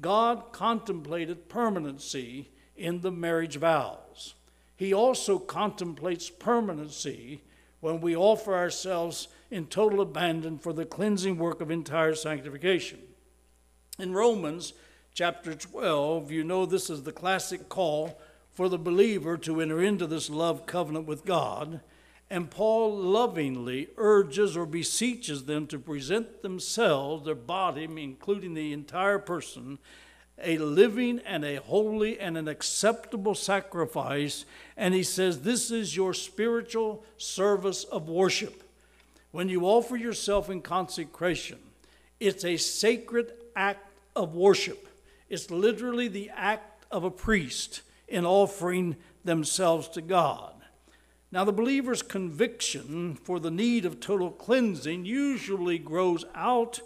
God 0.00 0.52
contemplated 0.52 1.48
permanency 1.48 2.50
in 2.76 3.00
the 3.00 3.10
marriage 3.10 3.56
vows. 3.56 4.34
He 4.76 4.94
also 4.94 5.38
contemplates 5.38 6.30
permanency 6.30 7.42
when 7.80 8.00
we 8.00 8.16
offer 8.16 8.54
ourselves 8.54 9.28
in 9.50 9.66
total 9.66 10.00
abandon 10.00 10.58
for 10.58 10.72
the 10.72 10.86
cleansing 10.86 11.36
work 11.38 11.60
of 11.60 11.70
entire 11.70 12.14
sanctification. 12.14 13.00
In 13.98 14.14
Romans 14.14 14.72
chapter 15.12 15.54
12, 15.54 16.30
you 16.30 16.44
know 16.44 16.64
this 16.64 16.88
is 16.88 17.02
the 17.02 17.12
classic 17.12 17.68
call 17.68 18.18
for 18.52 18.68
the 18.68 18.78
believer 18.78 19.36
to 19.38 19.60
enter 19.60 19.82
into 19.82 20.06
this 20.06 20.30
love 20.30 20.66
covenant 20.66 21.06
with 21.06 21.24
God. 21.24 21.80
And 22.30 22.48
Paul 22.48 22.96
lovingly 22.96 23.88
urges 23.96 24.56
or 24.56 24.64
beseeches 24.64 25.44
them 25.44 25.66
to 25.66 25.80
present 25.80 26.42
themselves, 26.42 27.24
their 27.24 27.34
body, 27.34 27.84
including 27.84 28.54
the 28.54 28.72
entire 28.72 29.18
person, 29.18 29.78
a 30.42 30.56
living 30.58 31.20
and 31.26 31.44
a 31.44 31.56
holy 31.56 32.20
and 32.20 32.38
an 32.38 32.46
acceptable 32.46 33.34
sacrifice. 33.34 34.44
And 34.76 34.94
he 34.94 35.02
says, 35.02 35.40
This 35.40 35.72
is 35.72 35.96
your 35.96 36.14
spiritual 36.14 37.04
service 37.16 37.82
of 37.82 38.08
worship. 38.08 38.62
When 39.32 39.48
you 39.48 39.64
offer 39.64 39.96
yourself 39.96 40.48
in 40.48 40.62
consecration, 40.62 41.58
it's 42.20 42.44
a 42.44 42.56
sacred 42.56 43.32
act 43.56 43.92
of 44.14 44.34
worship. 44.34 44.88
It's 45.28 45.50
literally 45.50 46.08
the 46.08 46.30
act 46.30 46.84
of 46.90 47.02
a 47.02 47.10
priest 47.10 47.82
in 48.06 48.24
offering 48.24 48.96
themselves 49.24 49.88
to 49.88 50.00
God. 50.00 50.59
Now, 51.32 51.44
the 51.44 51.52
believer's 51.52 52.02
conviction 52.02 53.14
for 53.14 53.38
the 53.38 53.52
need 53.52 53.84
of 53.84 54.00
total 54.00 54.30
cleansing 54.30 55.04
usually 55.04 55.78
grows 55.78 56.24
out 56.34 56.80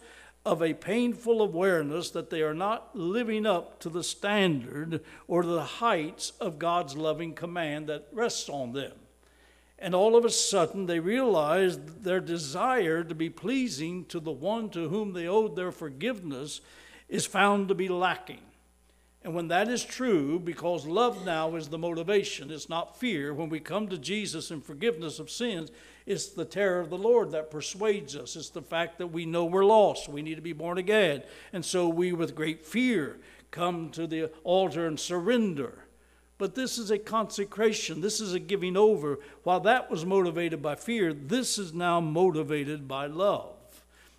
of 0.45 0.63
a 0.63 0.75
painful 0.75 1.41
awareness 1.41 2.11
that 2.11 2.29
they 2.29 2.43
are 2.43 2.53
not 2.53 2.95
living 2.95 3.47
up 3.47 3.81
to 3.81 3.89
the 3.89 4.05
standard 4.05 5.03
or 5.27 5.43
the 5.43 5.63
heights 5.63 6.33
of 6.41 6.59
God's 6.59 6.95
loving 6.95 7.33
command 7.33 7.87
that 7.87 8.09
rests 8.13 8.51
on 8.51 8.75
them. 8.75 8.93
And 9.79 9.95
all 9.95 10.15
of 10.15 10.27
a 10.27 10.31
sudden, 10.31 10.87
they 10.87 11.01
realize 11.01 11.79
their 11.79 12.21
desire 12.21 13.03
to 13.03 13.15
be 13.15 13.31
pleasing 13.31 14.05
to 14.07 14.21
the 14.21 14.31
one 14.31 14.69
to 14.71 14.91
whom 14.91 15.15
they 15.15 15.27
owed 15.27 15.57
their 15.57 15.73
forgiveness 15.73 16.61
is 17.09 17.25
found 17.27 17.69
to 17.69 17.75
be 17.75 17.89
lacking. 17.89 18.41
And 19.25 19.35
when 19.35 19.49
that 19.49 19.69
is 19.69 19.83
true, 19.83 20.39
because 20.39 20.85
love 20.85 21.25
now 21.25 21.57
is 21.57 21.69
the 21.69 21.79
motivation, 21.79 22.51
it's 22.51 22.69
not 22.69 23.01
fear. 23.01 23.33
When 23.33 23.49
we 23.49 23.59
come 23.59 23.89
to 23.89 23.97
Jesus 23.97 24.51
in 24.51 24.61
forgiveness 24.61 25.19
of 25.19 25.31
sins, 25.31 25.71
it's 26.05 26.29
the 26.29 26.45
terror 26.45 26.81
of 26.81 26.91
the 26.91 26.99
Lord 26.99 27.31
that 27.33 27.51
persuades 27.51 28.15
us. 28.15 28.37
It's 28.37 28.51
the 28.51 28.61
fact 28.61 28.99
that 28.99 29.07
we 29.07 29.25
know 29.25 29.47
we're 29.47 29.65
lost. 29.65 30.11
We 30.11 30.21
need 30.21 30.35
to 30.35 30.43
be 30.43 30.53
born 30.53 30.77
again. 30.77 31.23
And 31.55 31.65
so 31.65 31.89
we, 31.89 32.13
with 32.13 32.35
great 32.35 32.67
fear, 32.67 33.17
come 33.51 33.89
to 33.93 34.07
the 34.07 34.31
altar 34.45 34.87
and 34.87 35.01
surrender. 35.01 35.87
But 36.37 36.55
this 36.55 36.77
is 36.77 36.91
a 36.91 36.99
consecration. 36.99 38.03
This 38.03 38.21
is 38.21 38.35
a 38.35 38.39
giving 38.39 38.77
over. 38.77 39.21
While 39.45 39.61
that 39.61 39.91
was 39.91 40.05
motivated 40.05 40.61
by 40.61 40.75
fear, 40.75 41.15
this 41.15 41.57
is 41.57 41.73
now 41.73 41.99
motivated 41.99 42.87
by 42.87 43.07
love. 43.07 43.54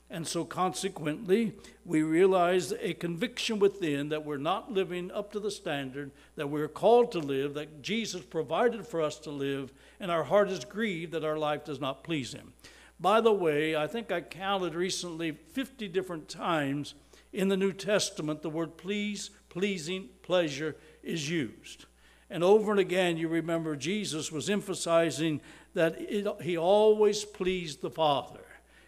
And 0.09 0.27
so, 0.27 0.45
consequently, 0.45 1.53
we 1.83 2.03
realize 2.03 2.71
a 2.79 2.93
conviction 2.93 3.57
within 3.57 4.09
that 4.09 4.23
we're 4.23 4.37
not 4.37 4.71
living 4.71 5.11
up 5.11 5.31
to 5.31 5.39
the 5.39 5.49
standard 5.49 6.11
that 6.35 6.49
we're 6.49 6.67
called 6.67 7.11
to 7.13 7.19
live, 7.19 7.55
that 7.55 7.81
Jesus 7.81 8.21
provided 8.21 8.85
for 8.85 9.01
us 9.01 9.17
to 9.19 9.31
live, 9.31 9.73
and 9.99 10.11
our 10.11 10.23
heart 10.23 10.49
is 10.49 10.63
grieved 10.63 11.11
that 11.13 11.25
our 11.25 11.39
life 11.39 11.65
does 11.65 11.81
not 11.81 12.03
please 12.03 12.33
Him. 12.33 12.53
By 12.99 13.19
the 13.19 13.33
way, 13.33 13.75
I 13.75 13.87
think 13.87 14.11
I 14.11 14.21
counted 14.21 14.75
recently 14.75 15.31
50 15.31 15.87
different 15.87 16.29
times 16.29 16.93
in 17.33 17.49
the 17.49 17.57
New 17.57 17.73
Testament 17.73 18.41
the 18.41 18.49
word 18.49 18.77
please, 18.77 19.31
pleasing, 19.49 20.09
pleasure 20.21 20.75
is 21.03 21.29
used. 21.29 21.85
And 22.29 22.43
over 22.43 22.71
and 22.71 22.79
again, 22.79 23.17
you 23.17 23.27
remember 23.27 23.75
Jesus 23.75 24.31
was 24.31 24.49
emphasizing 24.49 25.41
that 25.73 25.99
it, 25.99 26.27
He 26.41 26.57
always 26.57 27.25
pleased 27.25 27.81
the 27.81 27.89
Father. 27.89 28.44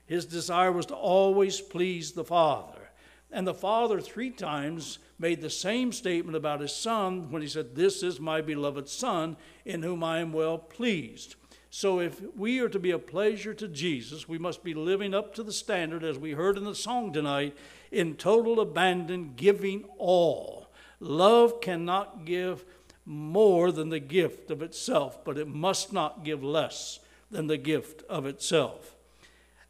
His 0.08 0.26
desire 0.26 0.72
was 0.72 0.88
to 0.88 0.96
always 0.96 1.62
please 1.62 2.14
the 2.14 2.24
Father. 2.24 2.90
And 3.32 3.46
the 3.46 3.54
Father, 3.54 4.00
three 4.00 4.32
times, 4.32 5.00
made 5.20 5.42
the 5.42 5.50
same 5.50 5.92
statement 5.92 6.38
about 6.38 6.62
his 6.62 6.74
Son 6.74 7.30
when 7.30 7.42
he 7.42 7.48
said, 7.48 7.76
This 7.76 8.02
is 8.02 8.20
my 8.20 8.42
beloved 8.42 8.88
Son, 8.88 9.36
in 9.66 9.84
whom 9.84 10.04
I 10.04 10.20
am 10.20 10.32
well 10.32 10.58
pleased. 10.58 11.36
So, 11.70 12.00
if 12.00 12.22
we 12.36 12.60
are 12.60 12.70
to 12.70 12.80
be 12.80 12.92
a 12.92 13.00
pleasure 13.00 13.54
to 13.54 13.68
Jesus, 13.68 14.30
we 14.30 14.38
must 14.38 14.64
be 14.64 14.74
living 14.74 15.14
up 15.14 15.36
to 15.36 15.44
the 15.44 15.52
standard, 15.52 16.04
as 16.04 16.18
we 16.18 16.32
heard 16.32 16.58
in 16.58 16.64
the 16.64 16.74
song 16.74 17.12
tonight, 17.12 17.56
in 17.92 18.16
total 18.16 18.62
abandon, 18.62 19.34
giving 19.36 19.84
all. 19.98 20.72
Love 21.02 21.60
cannot 21.60 22.26
give 22.26 22.64
more 23.06 23.72
than 23.72 23.90
the 23.90 24.00
gift 24.00 24.50
of 24.50 24.62
itself, 24.62 25.24
but 25.26 25.38
it 25.38 25.48
must 25.48 25.92
not 25.92 26.24
give 26.24 26.44
less 26.44 27.00
than 27.30 27.48
the 27.48 27.58
gift 27.58 28.04
of 28.10 28.26
itself. 28.26 28.97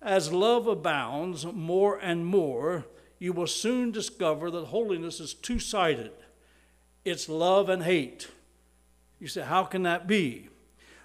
As 0.01 0.31
love 0.31 0.67
abounds 0.67 1.45
more 1.45 1.97
and 1.97 2.25
more, 2.25 2.85
you 3.19 3.33
will 3.33 3.47
soon 3.47 3.91
discover 3.91 4.51
that 4.51 4.65
holiness 4.65 5.19
is 5.19 5.33
two 5.33 5.59
sided 5.59 6.11
it's 7.07 7.29
love 7.29 7.69
and 7.69 7.83
hate. 7.83 8.27
You 9.17 9.27
say, 9.27 9.41
How 9.41 9.63
can 9.63 9.83
that 9.83 10.07
be? 10.07 10.49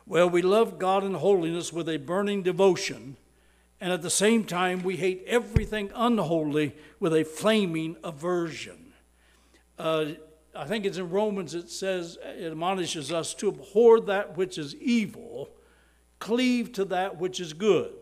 Well, 0.04 0.28
we 0.28 0.42
love 0.42 0.78
God 0.78 1.04
and 1.04 1.14
holiness 1.14 1.72
with 1.72 1.88
a 1.88 1.96
burning 1.96 2.42
devotion, 2.42 3.16
and 3.80 3.92
at 3.92 4.02
the 4.02 4.11
same 4.11 4.44
time, 4.44 4.82
we 4.82 4.96
hate 4.96 5.22
everything 5.28 5.92
unholy 5.94 6.75
with 6.99 7.14
a 7.14 7.25
flaming 7.25 7.96
aversion. 8.02 8.94
Uh, 9.78 10.06
I 10.56 10.64
think 10.64 10.84
it's 10.84 10.99
in 10.99 11.08
Romans, 11.08 11.54
it 11.54 11.70
says, 11.70 12.18
it 12.22 12.50
admonishes 12.50 13.12
us 13.12 13.32
to 13.34 13.49
abhor 13.49 14.00
that 14.00 14.37
which 14.37 14.58
is 14.58 14.75
evil, 14.75 15.50
cleave 16.18 16.72
to 16.72 16.84
that 16.87 17.18
which 17.18 17.38
is 17.38 17.52
good. 17.52 17.92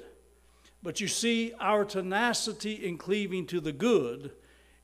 But 0.82 1.00
you 1.00 1.08
see, 1.08 1.52
our 1.60 1.84
tenacity 1.84 2.72
in 2.72 2.96
cleaving 2.96 3.46
to 3.46 3.60
the 3.60 3.72
good 3.72 4.32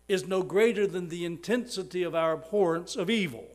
is 0.08 0.26
no 0.26 0.42
greater 0.42 0.86
than 0.86 1.08
the 1.08 1.24
intensity 1.24 2.02
of 2.02 2.14
our 2.14 2.34
abhorrence 2.34 2.96
of 2.96 3.10
evil. 3.10 3.46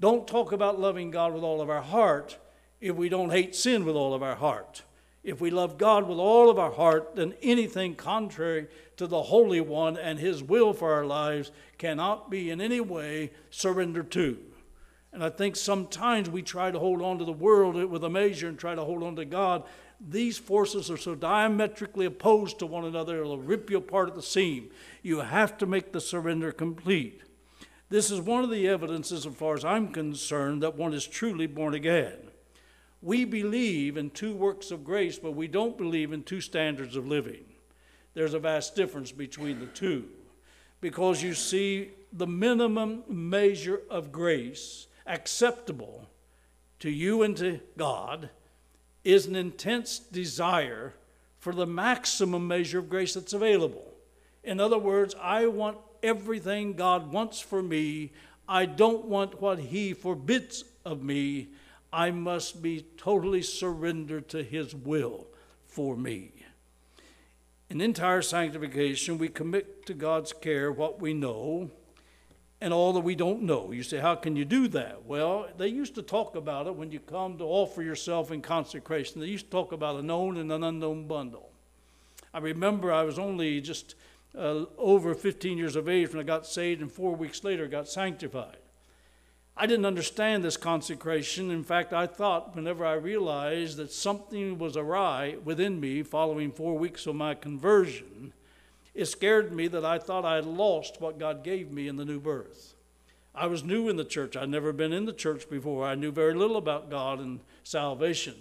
Don't 0.00 0.26
talk 0.26 0.52
about 0.52 0.80
loving 0.80 1.10
God 1.10 1.32
with 1.32 1.42
all 1.42 1.60
of 1.60 1.70
our 1.70 1.82
heart 1.82 2.38
if 2.80 2.96
we 2.96 3.08
don't 3.08 3.30
hate 3.30 3.54
sin 3.54 3.84
with 3.84 3.94
all 3.94 4.14
of 4.14 4.22
our 4.22 4.34
heart. 4.34 4.82
If 5.22 5.40
we 5.40 5.50
love 5.50 5.76
God 5.76 6.08
with 6.08 6.18
all 6.18 6.48
of 6.48 6.58
our 6.58 6.72
heart, 6.72 7.14
then 7.14 7.34
anything 7.42 7.94
contrary 7.94 8.68
to 8.96 9.06
the 9.06 9.22
Holy 9.22 9.60
One 9.60 9.98
and 9.98 10.18
His 10.18 10.42
will 10.42 10.72
for 10.72 10.94
our 10.94 11.04
lives 11.04 11.52
cannot 11.76 12.30
be 12.30 12.50
in 12.50 12.60
any 12.60 12.80
way 12.80 13.30
surrendered 13.50 14.10
to. 14.12 14.38
And 15.12 15.22
I 15.22 15.28
think 15.28 15.56
sometimes 15.56 16.30
we 16.30 16.40
try 16.40 16.70
to 16.70 16.78
hold 16.78 17.02
on 17.02 17.18
to 17.18 17.24
the 17.24 17.32
world 17.32 17.74
with 17.74 18.04
a 18.04 18.08
measure 18.08 18.48
and 18.48 18.58
try 18.58 18.74
to 18.74 18.84
hold 18.84 19.02
on 19.02 19.16
to 19.16 19.24
God 19.24 19.64
these 20.00 20.38
forces 20.38 20.90
are 20.90 20.96
so 20.96 21.14
diametrically 21.14 22.06
opposed 22.06 22.58
to 22.58 22.66
one 22.66 22.84
another, 22.84 23.20
it'll 23.20 23.38
rip 23.38 23.70
you 23.70 23.78
apart 23.78 24.08
at 24.08 24.14
the 24.14 24.22
seam. 24.22 24.70
You 25.02 25.20
have 25.20 25.58
to 25.58 25.66
make 25.66 25.92
the 25.92 26.00
surrender 26.00 26.52
complete. 26.52 27.22
This 27.90 28.10
is 28.10 28.20
one 28.20 28.44
of 28.44 28.50
the 28.50 28.68
evidences, 28.68 29.26
as 29.26 29.34
far 29.34 29.54
as 29.54 29.64
I'm 29.64 29.92
concerned, 29.92 30.62
that 30.62 30.76
one 30.76 30.94
is 30.94 31.06
truly 31.06 31.46
born 31.46 31.74
again. 31.74 32.16
We 33.02 33.24
believe 33.24 33.96
in 33.96 34.10
two 34.10 34.34
works 34.34 34.70
of 34.70 34.84
grace, 34.84 35.18
but 35.18 35.32
we 35.32 35.48
don't 35.48 35.76
believe 35.76 36.12
in 36.12 36.22
two 36.22 36.40
standards 36.40 36.96
of 36.96 37.06
living. 37.06 37.44
There's 38.14 38.34
a 38.34 38.38
vast 38.38 38.74
difference 38.74 39.12
between 39.12 39.58
the 39.58 39.66
two. 39.66 40.08
Because 40.80 41.22
you 41.22 41.34
see, 41.34 41.90
the 42.12 42.26
minimum 42.26 43.04
measure 43.08 43.82
of 43.90 44.12
grace 44.12 44.86
acceptable 45.06 46.08
to 46.78 46.90
you 46.90 47.22
and 47.22 47.36
to 47.36 47.60
God 47.76 48.30
is 49.04 49.26
an 49.26 49.36
intense 49.36 49.98
desire 49.98 50.94
for 51.38 51.54
the 51.54 51.66
maximum 51.66 52.46
measure 52.46 52.80
of 52.80 52.90
grace 52.90 53.14
that's 53.14 53.32
available. 53.32 53.94
In 54.44 54.60
other 54.60 54.78
words, 54.78 55.14
I 55.20 55.46
want 55.46 55.78
everything 56.02 56.74
God 56.74 57.12
wants 57.12 57.40
for 57.40 57.62
me. 57.62 58.12
I 58.48 58.66
don't 58.66 59.06
want 59.06 59.40
what 59.40 59.58
He 59.58 59.94
forbids 59.94 60.64
of 60.84 61.02
me. 61.02 61.48
I 61.92 62.10
must 62.10 62.62
be 62.62 62.86
totally 62.96 63.42
surrendered 63.42 64.28
to 64.30 64.42
His 64.42 64.74
will 64.74 65.26
for 65.66 65.96
me. 65.96 66.32
In 67.68 67.80
entire 67.80 68.22
sanctification, 68.22 69.16
we 69.16 69.28
commit 69.28 69.86
to 69.86 69.94
God's 69.94 70.32
care 70.32 70.72
what 70.72 71.00
we 71.00 71.14
know 71.14 71.70
and 72.60 72.72
all 72.72 72.92
that 72.92 73.00
we 73.00 73.14
don't 73.14 73.42
know. 73.42 73.72
You 73.72 73.82
say, 73.82 73.98
How 73.98 74.14
can 74.14 74.36
you 74.36 74.44
do 74.44 74.68
that? 74.68 75.04
Well, 75.04 75.48
they 75.56 75.68
used 75.68 75.94
to 75.94 76.02
talk 76.02 76.36
about 76.36 76.66
it 76.66 76.74
when 76.74 76.92
you 76.92 77.00
come 77.00 77.38
to 77.38 77.44
offer 77.44 77.82
yourself 77.82 78.30
in 78.30 78.42
consecration. 78.42 79.20
They 79.20 79.28
used 79.28 79.46
to 79.46 79.50
talk 79.50 79.72
about 79.72 79.96
a 79.96 80.02
known 80.02 80.36
and 80.36 80.52
an 80.52 80.62
unknown 80.62 81.06
bundle. 81.06 81.50
I 82.32 82.38
remember 82.38 82.92
I 82.92 83.02
was 83.02 83.18
only 83.18 83.60
just 83.60 83.94
uh, 84.36 84.64
over 84.78 85.14
15 85.14 85.58
years 85.58 85.74
of 85.74 85.88
age 85.88 86.10
when 86.10 86.20
I 86.20 86.26
got 86.26 86.46
saved, 86.46 86.80
and 86.80 86.92
four 86.92 87.14
weeks 87.16 87.42
later 87.42 87.66
got 87.66 87.88
sanctified. 87.88 88.58
I 89.56 89.66
didn't 89.66 89.86
understand 89.86 90.44
this 90.44 90.56
consecration. 90.56 91.50
In 91.50 91.64
fact, 91.64 91.92
I 91.92 92.06
thought 92.06 92.54
whenever 92.54 92.86
I 92.86 92.94
realized 92.94 93.76
that 93.78 93.92
something 93.92 94.58
was 94.58 94.76
awry 94.76 95.36
within 95.44 95.80
me 95.80 96.02
following 96.02 96.52
four 96.52 96.78
weeks 96.78 97.06
of 97.06 97.16
my 97.16 97.34
conversion, 97.34 98.32
it 98.94 99.06
scared 99.06 99.52
me 99.52 99.68
that 99.68 99.84
I 99.84 99.98
thought 99.98 100.24
I 100.24 100.36
had 100.36 100.46
lost 100.46 101.00
what 101.00 101.18
God 101.18 101.44
gave 101.44 101.70
me 101.70 101.88
in 101.88 101.96
the 101.96 102.04
new 102.04 102.20
birth. 102.20 102.74
I 103.34 103.46
was 103.46 103.62
new 103.62 103.88
in 103.88 103.96
the 103.96 104.04
church. 104.04 104.36
I'd 104.36 104.48
never 104.48 104.72
been 104.72 104.92
in 104.92 105.06
the 105.06 105.12
church 105.12 105.48
before. 105.48 105.86
I 105.86 105.94
knew 105.94 106.10
very 106.10 106.34
little 106.34 106.56
about 106.56 106.90
God 106.90 107.20
and 107.20 107.40
salvation. 107.62 108.34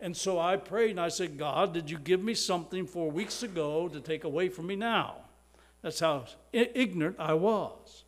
And 0.00 0.16
so 0.16 0.38
I 0.40 0.56
prayed 0.56 0.92
and 0.92 1.00
I 1.00 1.08
said, 1.08 1.38
God, 1.38 1.72
did 1.72 1.90
you 1.90 1.98
give 1.98 2.22
me 2.22 2.34
something 2.34 2.86
four 2.86 3.10
weeks 3.10 3.42
ago 3.42 3.88
to 3.88 4.00
take 4.00 4.24
away 4.24 4.48
from 4.48 4.66
me 4.66 4.76
now? 4.76 5.16
That's 5.82 6.00
how 6.00 6.24
ignorant 6.52 7.16
I 7.18 7.34
was. 7.34 8.04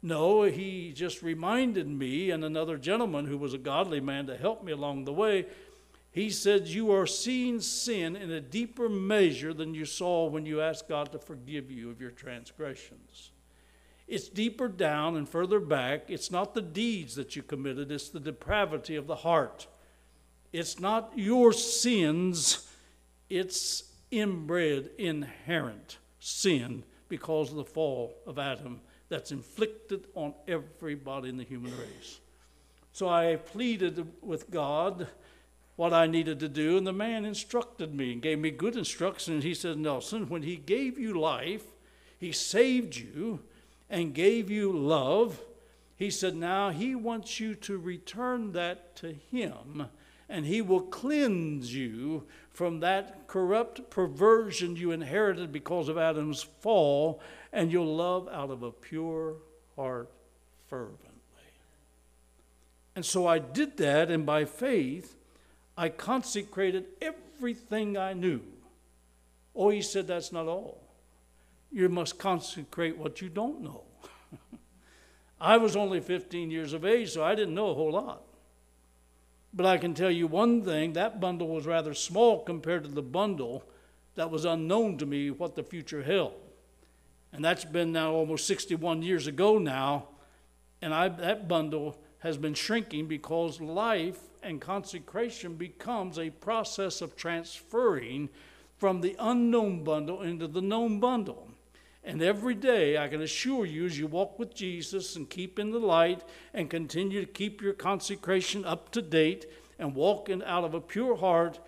No, 0.00 0.42
he 0.42 0.92
just 0.92 1.22
reminded 1.22 1.88
me 1.88 2.30
and 2.30 2.44
another 2.44 2.78
gentleman 2.78 3.26
who 3.26 3.36
was 3.36 3.52
a 3.52 3.58
godly 3.58 4.00
man 4.00 4.26
to 4.26 4.36
help 4.36 4.62
me 4.62 4.72
along 4.72 5.04
the 5.04 5.12
way. 5.12 5.46
He 6.10 6.30
said, 6.30 6.68
You 6.68 6.92
are 6.92 7.06
seeing 7.06 7.60
sin 7.60 8.16
in 8.16 8.30
a 8.30 8.40
deeper 8.40 8.88
measure 8.88 9.52
than 9.52 9.74
you 9.74 9.84
saw 9.84 10.26
when 10.26 10.46
you 10.46 10.60
asked 10.60 10.88
God 10.88 11.12
to 11.12 11.18
forgive 11.18 11.70
you 11.70 11.90
of 11.90 12.00
your 12.00 12.10
transgressions. 12.10 13.30
It's 14.06 14.28
deeper 14.28 14.68
down 14.68 15.16
and 15.16 15.28
further 15.28 15.60
back. 15.60 16.04
It's 16.08 16.30
not 16.30 16.54
the 16.54 16.62
deeds 16.62 17.14
that 17.16 17.36
you 17.36 17.42
committed, 17.42 17.92
it's 17.92 18.08
the 18.08 18.20
depravity 18.20 18.96
of 18.96 19.06
the 19.06 19.16
heart. 19.16 19.66
It's 20.50 20.80
not 20.80 21.12
your 21.14 21.52
sins, 21.52 22.66
it's 23.28 23.84
inbred, 24.10 24.90
inherent 24.96 25.98
sin 26.20 26.84
because 27.08 27.50
of 27.50 27.56
the 27.56 27.64
fall 27.64 28.16
of 28.26 28.38
Adam 28.38 28.80
that's 29.10 29.30
inflicted 29.30 30.06
on 30.14 30.34
everybody 30.46 31.28
in 31.28 31.36
the 31.36 31.44
human 31.44 31.72
race. 31.72 32.20
So 32.92 33.08
I 33.08 33.36
pleaded 33.36 34.06
with 34.22 34.50
God 34.50 35.06
what 35.78 35.92
I 35.92 36.08
needed 36.08 36.40
to 36.40 36.48
do, 36.48 36.76
and 36.76 36.84
the 36.84 36.92
man 36.92 37.24
instructed 37.24 37.94
me 37.94 38.12
and 38.12 38.20
gave 38.20 38.40
me 38.40 38.50
good 38.50 38.76
instructions. 38.76 39.44
He 39.44 39.54
said, 39.54 39.78
Nelson, 39.78 40.28
when 40.28 40.42
he 40.42 40.56
gave 40.56 40.98
you 40.98 41.16
life, 41.16 41.62
he 42.18 42.32
saved 42.32 42.96
you 42.96 43.38
and 43.88 44.12
gave 44.12 44.50
you 44.50 44.72
love. 44.72 45.40
He 45.94 46.10
said, 46.10 46.34
now 46.34 46.70
he 46.70 46.96
wants 46.96 47.38
you 47.38 47.54
to 47.54 47.78
return 47.78 48.50
that 48.54 48.96
to 48.96 49.12
him, 49.30 49.86
and 50.28 50.46
he 50.46 50.60
will 50.60 50.80
cleanse 50.80 51.72
you 51.72 52.26
from 52.50 52.80
that 52.80 53.28
corrupt 53.28 53.88
perversion 53.88 54.74
you 54.74 54.90
inherited 54.90 55.52
because 55.52 55.88
of 55.88 55.96
Adam's 55.96 56.42
fall, 56.42 57.20
and 57.52 57.70
you'll 57.70 57.94
love 57.94 58.28
out 58.32 58.50
of 58.50 58.64
a 58.64 58.72
pure 58.72 59.36
heart 59.76 60.10
fervently. 60.66 61.06
And 62.96 63.06
so 63.06 63.28
I 63.28 63.38
did 63.38 63.76
that, 63.76 64.10
and 64.10 64.26
by 64.26 64.44
faith, 64.44 65.14
I 65.78 65.90
consecrated 65.90 66.86
everything 67.00 67.96
I 67.96 68.12
knew. 68.12 68.40
Oh, 69.54 69.68
he 69.68 69.80
said, 69.80 70.08
that's 70.08 70.32
not 70.32 70.48
all. 70.48 70.82
You 71.70 71.88
must 71.88 72.18
consecrate 72.18 72.98
what 72.98 73.22
you 73.22 73.28
don't 73.28 73.62
know. 73.62 73.84
I 75.40 75.56
was 75.56 75.76
only 75.76 76.00
15 76.00 76.50
years 76.50 76.72
of 76.72 76.84
age, 76.84 77.12
so 77.12 77.22
I 77.22 77.36
didn't 77.36 77.54
know 77.54 77.70
a 77.70 77.74
whole 77.74 77.92
lot. 77.92 78.22
But 79.54 79.66
I 79.66 79.78
can 79.78 79.94
tell 79.94 80.10
you 80.10 80.26
one 80.26 80.62
thing 80.62 80.94
that 80.94 81.20
bundle 81.20 81.46
was 81.46 81.64
rather 81.64 81.94
small 81.94 82.42
compared 82.42 82.82
to 82.82 82.90
the 82.90 83.00
bundle 83.00 83.62
that 84.16 84.32
was 84.32 84.44
unknown 84.44 84.98
to 84.98 85.06
me 85.06 85.30
what 85.30 85.54
the 85.54 85.62
future 85.62 86.02
held. 86.02 86.34
And 87.32 87.44
that's 87.44 87.64
been 87.64 87.92
now 87.92 88.14
almost 88.14 88.48
61 88.48 89.02
years 89.02 89.28
ago 89.28 89.58
now. 89.58 90.08
And 90.82 90.92
I, 90.92 91.08
that 91.08 91.46
bundle 91.46 92.00
has 92.18 92.36
been 92.36 92.54
shrinking 92.54 93.06
because 93.06 93.60
life 93.60 94.27
and 94.42 94.60
consecration 94.60 95.54
becomes 95.54 96.18
a 96.18 96.30
process 96.30 97.00
of 97.00 97.16
transferring 97.16 98.28
from 98.76 99.00
the 99.00 99.16
unknown 99.18 99.84
bundle 99.84 100.22
into 100.22 100.46
the 100.46 100.62
known 100.62 101.00
bundle. 101.00 101.48
And 102.04 102.22
every 102.22 102.54
day, 102.54 102.96
I 102.96 103.08
can 103.08 103.20
assure 103.20 103.66
you, 103.66 103.84
as 103.84 103.98
you 103.98 104.06
walk 104.06 104.38
with 104.38 104.54
Jesus 104.54 105.16
and 105.16 105.28
keep 105.28 105.58
in 105.58 105.70
the 105.70 105.78
light 105.78 106.22
and 106.54 106.70
continue 106.70 107.20
to 107.20 107.30
keep 107.30 107.60
your 107.60 107.74
consecration 107.74 108.64
up 108.64 108.90
to 108.92 109.02
date 109.02 109.46
and 109.78 109.94
walking 109.94 110.42
out 110.44 110.64
of 110.64 110.74
a 110.74 110.80
pure 110.80 111.16
heart, 111.16 111.58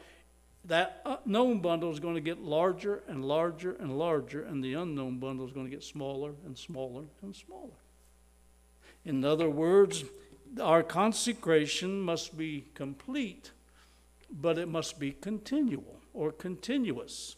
that 0.65 1.05
known 1.27 1.61
bundle 1.61 1.91
is 1.91 2.01
going 2.01 2.15
to 2.15 2.21
get 2.21 2.41
larger 2.41 3.03
and 3.09 3.25
larger 3.25 3.73
and 3.81 3.99
larger, 3.99 4.45
and 4.45 4.63
the 4.63 4.75
unknown 4.75 5.19
bundle 5.19 5.47
is 5.47 5.53
going 5.53 5.67
to 5.67 5.71
get 5.71 5.83
smaller 5.83 6.33
and 6.45 6.57
smaller 6.57 7.05
and 7.23 7.35
smaller. 7.35 7.71
In 9.05 9.25
other 9.25 9.49
words, 9.49 10.05
our 10.61 10.83
consecration 10.83 12.01
must 12.01 12.37
be 12.37 12.67
complete, 12.75 13.53
but 14.31 14.59
it 14.59 14.69
must 14.69 14.99
be 14.99 15.13
continual 15.13 16.01
or 16.13 16.33
continuous 16.33 17.37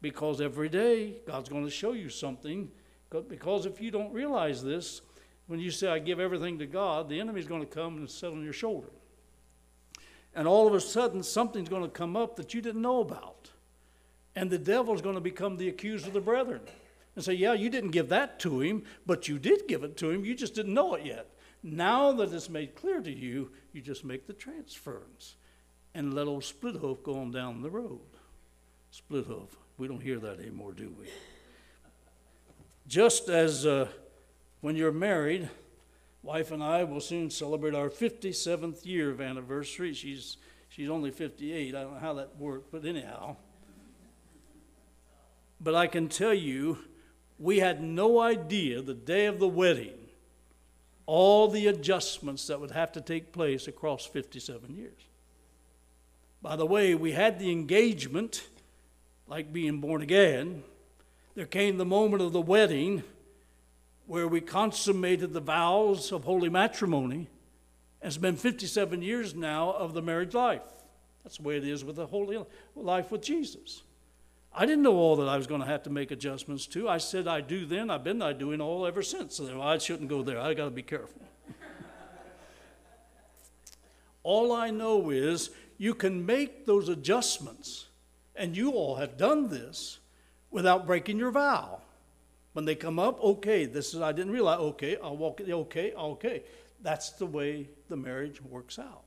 because 0.00 0.40
every 0.40 0.68
day 0.68 1.14
God's 1.26 1.48
going 1.48 1.64
to 1.64 1.70
show 1.70 1.92
you 1.92 2.10
something. 2.10 2.70
Because 3.28 3.64
if 3.64 3.80
you 3.80 3.90
don't 3.90 4.12
realize 4.12 4.62
this, 4.62 5.00
when 5.46 5.60
you 5.60 5.70
say, 5.70 5.88
I 5.88 5.98
give 5.98 6.20
everything 6.20 6.58
to 6.58 6.66
God, 6.66 7.08
the 7.08 7.20
enemy's 7.20 7.46
going 7.46 7.60
to 7.60 7.66
come 7.66 7.96
and 7.96 8.10
sit 8.10 8.30
on 8.30 8.44
your 8.44 8.52
shoulder. 8.52 8.88
And 10.34 10.48
all 10.48 10.66
of 10.66 10.74
a 10.74 10.80
sudden, 10.80 11.22
something's 11.22 11.68
going 11.68 11.84
to 11.84 11.88
come 11.88 12.16
up 12.16 12.36
that 12.36 12.54
you 12.54 12.60
didn't 12.60 12.82
know 12.82 13.00
about. 13.00 13.50
And 14.36 14.50
the 14.50 14.58
devil's 14.58 15.00
going 15.00 15.14
to 15.14 15.20
become 15.20 15.56
the 15.56 15.68
accuser 15.68 16.08
of 16.08 16.12
the 16.12 16.20
brethren 16.20 16.60
and 17.14 17.24
say, 17.24 17.34
Yeah, 17.34 17.52
you 17.52 17.70
didn't 17.70 17.92
give 17.92 18.08
that 18.08 18.40
to 18.40 18.60
him, 18.60 18.82
but 19.06 19.28
you 19.28 19.38
did 19.38 19.68
give 19.68 19.84
it 19.84 19.96
to 19.98 20.10
him. 20.10 20.24
You 20.24 20.34
just 20.34 20.54
didn't 20.54 20.74
know 20.74 20.94
it 20.94 21.06
yet. 21.06 21.28
Now 21.66 22.12
that 22.12 22.30
it's 22.34 22.50
made 22.50 22.74
clear 22.74 23.00
to 23.00 23.10
you, 23.10 23.50
you 23.72 23.80
just 23.80 24.04
make 24.04 24.26
the 24.26 24.34
transference 24.34 25.36
and 25.94 26.12
let 26.12 26.26
old 26.26 26.44
split 26.44 26.76
hoof 26.76 27.02
go 27.02 27.18
on 27.18 27.30
down 27.30 27.62
the 27.62 27.70
road. 27.70 28.00
Split 28.90 29.24
hoof. 29.24 29.56
We 29.78 29.88
don't 29.88 30.02
hear 30.02 30.18
that 30.18 30.40
anymore, 30.40 30.72
do 30.72 30.94
we? 31.00 31.06
Just 32.86 33.30
as 33.30 33.64
uh, 33.64 33.88
when 34.60 34.76
you're 34.76 34.92
married, 34.92 35.48
wife 36.22 36.50
and 36.50 36.62
I 36.62 36.84
will 36.84 37.00
soon 37.00 37.30
celebrate 37.30 37.74
our 37.74 37.88
57th 37.88 38.84
year 38.84 39.10
of 39.10 39.22
anniversary. 39.22 39.94
She's, 39.94 40.36
she's 40.68 40.90
only 40.90 41.10
58. 41.10 41.74
I 41.74 41.80
don't 41.80 41.94
know 41.94 41.98
how 41.98 42.12
that 42.12 42.36
worked, 42.36 42.72
but 42.72 42.84
anyhow. 42.84 43.36
But 45.58 45.74
I 45.74 45.86
can 45.86 46.10
tell 46.10 46.34
you, 46.34 46.80
we 47.38 47.60
had 47.60 47.82
no 47.82 48.20
idea 48.20 48.82
the 48.82 48.92
day 48.92 49.24
of 49.24 49.38
the 49.38 49.48
wedding 49.48 50.03
all 51.06 51.48
the 51.48 51.66
adjustments 51.66 52.46
that 52.46 52.60
would 52.60 52.70
have 52.70 52.92
to 52.92 53.00
take 53.00 53.32
place 53.32 53.68
across 53.68 54.06
57 54.06 54.74
years. 54.74 55.00
By 56.42 56.56
the 56.56 56.66
way, 56.66 56.94
we 56.94 57.12
had 57.12 57.38
the 57.38 57.50
engagement 57.50 58.44
like 59.26 59.52
being 59.52 59.80
born 59.80 60.02
again, 60.02 60.62
there 61.34 61.46
came 61.46 61.78
the 61.78 61.84
moment 61.84 62.22
of 62.22 62.32
the 62.32 62.40
wedding 62.40 63.02
where 64.06 64.28
we 64.28 64.40
consummated 64.40 65.32
the 65.32 65.40
vows 65.40 66.12
of 66.12 66.24
holy 66.24 66.50
matrimony. 66.50 67.28
It's 68.02 68.18
been 68.18 68.36
57 68.36 69.00
years 69.00 69.34
now 69.34 69.72
of 69.72 69.94
the 69.94 70.02
marriage 70.02 70.34
life. 70.34 70.62
That's 71.22 71.38
the 71.38 71.42
way 71.42 71.56
it 71.56 71.64
is 71.64 71.84
with 71.84 71.96
the 71.96 72.06
holy 72.06 72.38
life 72.76 73.10
with 73.10 73.22
Jesus. 73.22 73.82
I 74.56 74.66
didn't 74.66 74.82
know 74.82 74.94
all 74.94 75.16
that 75.16 75.28
I 75.28 75.36
was 75.36 75.48
going 75.48 75.62
to 75.62 75.66
have 75.66 75.82
to 75.82 75.90
make 75.90 76.12
adjustments 76.12 76.66
to. 76.68 76.88
I 76.88 76.98
said 76.98 77.26
I 77.26 77.40
do 77.40 77.66
then. 77.66 77.90
I've 77.90 78.04
been 78.04 78.22
I 78.22 78.32
doing 78.32 78.60
all 78.60 78.86
ever 78.86 79.02
since. 79.02 79.36
So 79.36 79.60
I 79.60 79.78
shouldn't 79.78 80.08
go 80.08 80.22
there. 80.22 80.38
I 80.38 80.54
got 80.54 80.66
to 80.66 80.70
be 80.70 80.82
careful. 80.82 81.22
all 84.22 84.52
I 84.52 84.70
know 84.70 85.10
is 85.10 85.50
you 85.76 85.92
can 85.92 86.24
make 86.24 86.66
those 86.66 86.88
adjustments 86.88 87.86
and 88.36 88.56
you 88.56 88.72
all 88.72 88.96
have 88.96 89.16
done 89.16 89.48
this 89.48 89.98
without 90.50 90.86
breaking 90.86 91.18
your 91.18 91.32
vow. 91.32 91.80
When 92.52 92.64
they 92.64 92.76
come 92.76 93.00
up, 93.00 93.20
okay, 93.22 93.66
this 93.66 93.94
is, 93.94 94.00
I 94.00 94.12
didn't 94.12 94.32
realize, 94.32 94.60
okay, 94.60 94.96
I'll 95.02 95.16
walk 95.16 95.40
okay, 95.40 95.92
okay. 95.92 96.44
That's 96.80 97.10
the 97.10 97.26
way 97.26 97.68
the 97.88 97.96
marriage 97.96 98.40
works 98.40 98.78
out. 98.78 99.03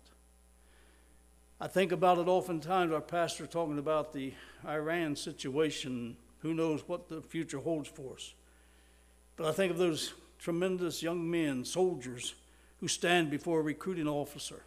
I 1.59 1.67
think 1.67 1.91
about 1.91 2.19
it 2.19 2.27
oftentimes, 2.27 2.91
our 2.91 3.01
pastor 3.01 3.47
talking 3.47 3.79
about 3.79 4.13
the 4.13 4.33
Iran 4.67 5.15
situation. 5.15 6.15
Who 6.39 6.53
knows 6.53 6.87
what 6.87 7.09
the 7.09 7.21
future 7.21 7.57
holds 7.57 7.89
for 7.89 8.13
us? 8.13 8.35
But 9.37 9.47
I 9.47 9.51
think 9.53 9.71
of 9.71 9.79
those 9.79 10.13
tremendous 10.37 11.01
young 11.01 11.29
men, 11.29 11.65
soldiers, 11.65 12.35
who 12.79 12.87
stand 12.87 13.31
before 13.31 13.59
a 13.59 13.63
recruiting 13.63 14.07
officer 14.07 14.61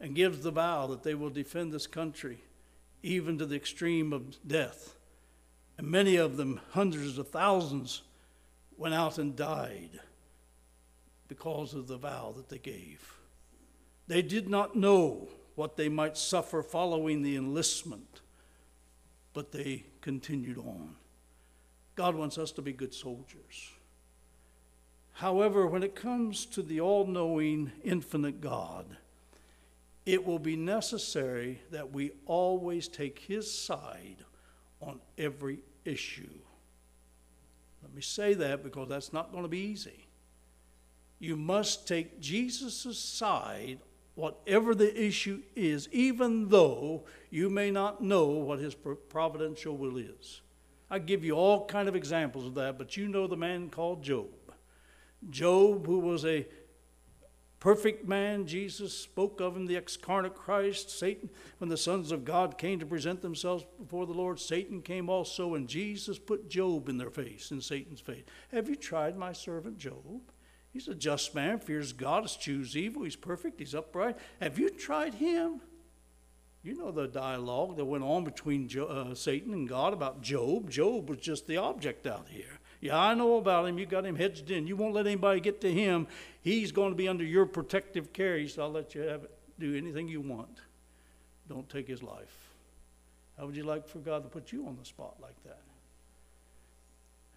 and 0.00 0.14
gives 0.14 0.42
the 0.42 0.50
vow 0.50 0.86
that 0.88 1.02
they 1.02 1.14
will 1.14 1.30
defend 1.30 1.72
this 1.72 1.86
country 1.86 2.38
even 3.02 3.38
to 3.38 3.46
the 3.46 3.56
extreme 3.56 4.12
of 4.12 4.36
death. 4.46 4.94
And 5.78 5.86
many 5.86 6.16
of 6.16 6.36
them, 6.36 6.60
hundreds 6.72 7.16
of 7.16 7.28
thousands, 7.28 8.02
went 8.76 8.94
out 8.94 9.16
and 9.16 9.34
died 9.34 9.98
because 11.26 11.72
of 11.72 11.88
the 11.88 11.96
vow 11.96 12.34
that 12.36 12.50
they 12.50 12.58
gave. 12.58 13.14
They 14.08 14.20
did 14.20 14.50
not 14.50 14.76
know 14.76 15.28
what 15.54 15.76
they 15.76 15.88
might 15.88 16.16
suffer 16.16 16.62
following 16.62 17.22
the 17.22 17.36
enlistment, 17.36 18.20
but 19.32 19.52
they 19.52 19.84
continued 20.00 20.58
on. 20.58 20.96
God 21.94 22.14
wants 22.14 22.38
us 22.38 22.52
to 22.52 22.62
be 22.62 22.72
good 22.72 22.94
soldiers. 22.94 23.72
However, 25.14 25.66
when 25.66 25.82
it 25.82 25.94
comes 25.94 26.46
to 26.46 26.62
the 26.62 26.80
all 26.80 27.06
knowing, 27.06 27.72
infinite 27.84 28.40
God, 28.40 28.96
it 30.04 30.26
will 30.26 30.38
be 30.38 30.56
necessary 30.56 31.60
that 31.70 31.92
we 31.92 32.12
always 32.26 32.88
take 32.88 33.20
his 33.20 33.52
side 33.52 34.16
on 34.80 35.00
every 35.16 35.60
issue. 35.84 36.40
Let 37.82 37.94
me 37.94 38.02
say 38.02 38.34
that 38.34 38.64
because 38.64 38.88
that's 38.88 39.12
not 39.12 39.30
going 39.30 39.44
to 39.44 39.48
be 39.48 39.58
easy. 39.58 40.06
You 41.18 41.36
must 41.36 41.86
take 41.86 42.20
Jesus' 42.20 42.98
side, 42.98 43.78
whatever 44.14 44.74
the 44.74 45.02
issue 45.02 45.42
is, 45.56 45.88
even 45.90 46.48
though 46.48 47.04
you 47.30 47.48
may 47.48 47.70
not 47.70 48.02
know 48.02 48.26
what 48.26 48.58
his 48.58 48.74
providential 48.74 49.76
will 49.76 49.96
is. 49.96 50.42
I 50.90 50.98
give 50.98 51.24
you 51.24 51.32
all 51.32 51.64
kind 51.66 51.88
of 51.88 51.96
examples 51.96 52.46
of 52.46 52.54
that, 52.56 52.76
but 52.76 52.96
you 52.96 53.08
know 53.08 53.26
the 53.26 53.36
man 53.36 53.70
called 53.70 54.02
Job. 54.02 54.28
Job, 55.30 55.86
who 55.86 56.00
was 56.00 56.26
a 56.26 56.46
perfect 57.60 58.06
man, 58.06 58.44
Jesus 58.44 58.92
spoke 58.92 59.40
of 59.40 59.56
him, 59.56 59.66
the 59.66 59.76
excarnate 59.76 60.34
Christ. 60.34 60.90
Satan, 60.90 61.30
when 61.58 61.70
the 61.70 61.76
sons 61.76 62.12
of 62.12 62.24
God 62.24 62.58
came 62.58 62.78
to 62.80 62.84
present 62.84 63.22
themselves 63.22 63.64
before 63.78 64.04
the 64.04 64.12
Lord, 64.12 64.38
Satan 64.38 64.82
came 64.82 65.08
also, 65.08 65.54
and 65.54 65.68
Jesus 65.68 66.18
put 66.18 66.50
Job 66.50 66.88
in 66.88 66.98
their 66.98 67.08
face, 67.08 67.52
in 67.52 67.60
Satan's 67.60 68.00
face. 68.00 68.24
Have 68.50 68.68
you 68.68 68.74
tried 68.76 69.16
my 69.16 69.32
servant 69.32 69.78
Job? 69.78 70.20
He's 70.72 70.88
a 70.88 70.94
just 70.94 71.34
man, 71.34 71.58
fears 71.58 71.92
God, 71.92 72.24
eschews 72.24 72.76
evil, 72.76 73.02
he's 73.02 73.16
perfect, 73.16 73.60
he's 73.60 73.74
upright. 73.74 74.16
Have 74.40 74.58
you 74.58 74.70
tried 74.70 75.14
him? 75.14 75.60
You 76.62 76.76
know 76.76 76.92
the 76.92 77.08
dialogue 77.08 77.76
that 77.76 77.84
went 77.84 78.04
on 78.04 78.24
between 78.24 78.68
jo- 78.68 78.86
uh, 78.86 79.14
Satan 79.14 79.52
and 79.52 79.68
God 79.68 79.92
about 79.92 80.22
Job. 80.22 80.70
Job 80.70 81.10
was 81.10 81.18
just 81.18 81.46
the 81.46 81.56
object 81.56 82.06
out 82.06 82.28
here. 82.28 82.60
Yeah, 82.80 82.98
I 82.98 83.14
know 83.14 83.36
about 83.36 83.66
him. 83.66 83.78
You 83.78 83.86
got 83.86 84.06
him 84.06 84.16
hedged 84.16 84.50
in. 84.50 84.66
You 84.66 84.76
won't 84.76 84.94
let 84.94 85.06
anybody 85.06 85.40
get 85.40 85.60
to 85.62 85.72
him. 85.72 86.06
He's 86.40 86.72
going 86.72 86.90
to 86.90 86.96
be 86.96 87.08
under 87.08 87.24
your 87.24 87.46
protective 87.46 88.12
care. 88.12 88.38
He 88.38 88.48
said, 88.48 88.62
I'll 88.62 88.70
let 88.70 88.94
you 88.94 89.02
have 89.02 89.24
it. 89.24 89.30
Do 89.58 89.76
anything 89.76 90.08
you 90.08 90.20
want. 90.20 90.60
Don't 91.48 91.68
take 91.68 91.86
his 91.86 92.02
life. 92.02 92.50
How 93.38 93.46
would 93.46 93.56
you 93.56 93.64
like 93.64 93.88
for 93.88 93.98
God 93.98 94.22
to 94.22 94.28
put 94.28 94.52
you 94.52 94.66
on 94.66 94.76
the 94.78 94.84
spot 94.84 95.16
like 95.20 95.40
that? 95.44 95.60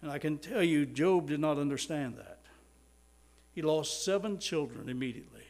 And 0.02 0.10
I 0.10 0.18
can 0.18 0.38
tell 0.38 0.62
you, 0.62 0.86
Job 0.86 1.28
did 1.28 1.40
not 1.40 1.58
understand 1.58 2.16
that. 2.16 2.38
He 3.56 3.62
lost 3.62 4.04
seven 4.04 4.38
children 4.38 4.90
immediately. 4.90 5.46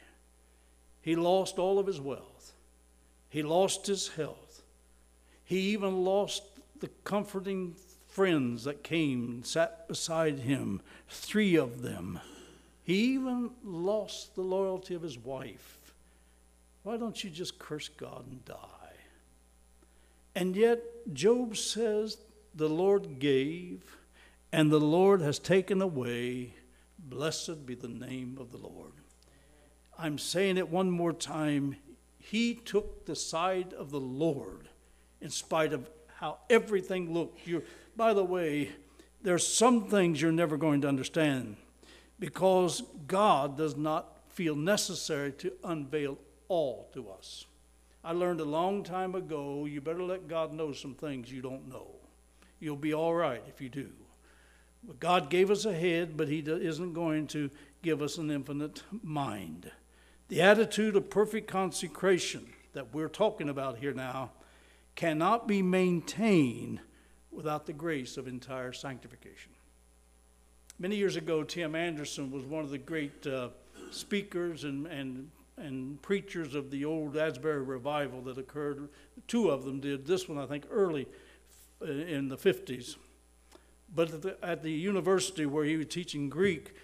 He 1.03 1.17
lost 1.17 1.59
all 1.59 1.81
of 1.81 1.89
his 1.89 2.01
wealth. 2.01 2.53
He 3.29 3.43
lost 3.43 3.89
his 3.89 4.07
health. 4.07 4.63
He 5.43 5.59
even 5.73 6.05
lost 6.05 6.45
the 6.79 6.89
comforting 7.03 7.75
friends 8.07 8.63
that 8.63 8.85
came 8.85 9.25
and 9.25 9.45
sat 9.45 9.89
beside 9.89 10.39
him, 10.39 10.83
three 11.09 11.57
of 11.57 11.83
them. 11.83 12.21
He 12.85 13.15
even 13.15 13.51
lost 13.65 14.37
the 14.37 14.43
loyalty 14.43 14.95
of 14.95 15.03
his 15.03 15.19
wife. 15.19 15.93
Why 16.85 16.99
don't 16.99 17.25
you 17.25 17.29
just 17.29 17.59
curse 17.59 17.89
God 17.89 18.25
and 18.31 18.45
die? 18.45 18.95
And 20.37 20.55
yet, 20.55 20.81
Job 21.13 21.57
says, 21.57 22.19
The 22.55 22.69
Lord 22.69 23.19
gave, 23.19 23.97
and 24.53 24.71
the 24.71 24.79
Lord 24.79 25.23
has 25.23 25.41
taken 25.41 25.83
away. 25.83 26.55
Blessed 27.09 27.65
be 27.67 27.77
the 27.77 27.89
name 27.89 28.37
of 28.41 28.51
the 28.51 28.59
Lord. 28.59 28.93
I'm 29.97 30.19
saying 30.19 30.59
it 30.59 30.69
one 30.69 30.91
more 30.91 31.13
time. 31.13 31.77
He 32.19 32.55
took 32.55 33.07
the 33.07 33.15
side 33.15 33.73
of 33.73 33.91
the 33.91 34.01
Lord 34.01 34.69
in 35.21 35.31
spite 35.31 35.73
of 35.73 35.89
how 36.17 36.39
everything 36.51 37.15
looked. 37.15 37.47
you 37.47 37.63
by 37.97 38.13
the 38.13 38.25
way, 38.25 38.73
there's 39.23 39.47
some 39.47 39.89
things 39.89 40.21
you're 40.21 40.33
never 40.33 40.57
going 40.57 40.81
to 40.81 40.89
understand 40.89 41.57
because 42.19 42.83
God 43.07 43.57
does 43.57 43.77
not 43.77 44.19
feel 44.29 44.57
necessary 44.57 45.33
to 45.33 45.53
unveil 45.63 46.19
all 46.49 46.91
to 46.93 47.09
us. 47.09 47.47
I 48.05 48.13
learned 48.13 48.41
a 48.41 48.45
long 48.45 48.83
time 48.83 49.15
ago 49.15 49.65
you 49.65 49.81
better 49.81 50.03
let 50.03 50.29
God 50.29 50.53
know 50.53 50.73
some 50.73 50.95
things 50.95 51.31
you 51.31 51.41
don't 51.41 51.69
know. 51.69 51.87
You'll 52.59 52.77
be 52.77 52.95
all 52.95 53.15
right 53.15 53.43
if 53.49 53.61
you 53.61 53.69
do. 53.69 53.91
God 55.01 55.31
gave 55.31 55.51
us 55.51 55.65
a 55.65 55.75
head, 55.75 56.17
but 56.17 56.29
He 56.29 56.41
isn't 56.41 56.93
going 56.93 57.27
to 57.29 57.51
give 57.83 58.03
us 58.03 58.19
an 58.19 58.31
infinite 58.31 58.83
mind. 59.03 59.71
The 60.29 60.43
attitude 60.43 60.97
of 60.97 61.11
perfect 61.11 61.49
consecration 61.49 62.47
that 62.73 62.95
we're 62.95 63.09
talking 63.09 63.49
about 63.49 63.79
here 63.79 63.95
now 63.95 64.33
cannot 64.97 65.47
be 65.47 65.63
maintained 65.63 66.81
without 67.31 67.67
the 67.67 67.73
grace 67.73 68.17
of 68.17 68.27
entire 68.27 68.73
sanctification. 68.73 69.53
Many 70.79 70.97
years 70.97 71.17
ago, 71.17 71.43
Tim 71.43 71.75
Anderson 71.75 72.31
was 72.31 72.45
one 72.45 72.65
of 72.65 72.71
the 72.71 72.79
great 72.79 73.27
uh, 73.27 73.49
speakers 73.91 74.65
and, 74.65 74.87
and, 74.87 75.31
and 75.57 76.01
preachers 76.03 76.55
of 76.55 76.71
the 76.71 76.85
old 76.85 77.17
Asbury 77.17 77.63
revival 77.63 78.21
that 78.23 78.37
occurred. 78.37 78.89
Two 79.29 79.51
of 79.51 79.65
them 79.65 79.81
did. 79.81 80.07
This 80.07 80.29
one, 80.29 80.39
I 80.39 80.47
think, 80.47 80.65
early 80.71 81.07
uh, 81.81 81.87
in 81.87 82.29
the 82.29 82.37
50s. 82.37 82.97
But 83.95 84.13
at 84.13 84.23
the, 84.23 84.37
at 84.43 84.63
the 84.63 84.71
university 84.71 85.47
where 85.47 85.65
he 85.65 85.77
was 85.77 85.87
teaching 85.87 86.29
Greek, 86.29 86.75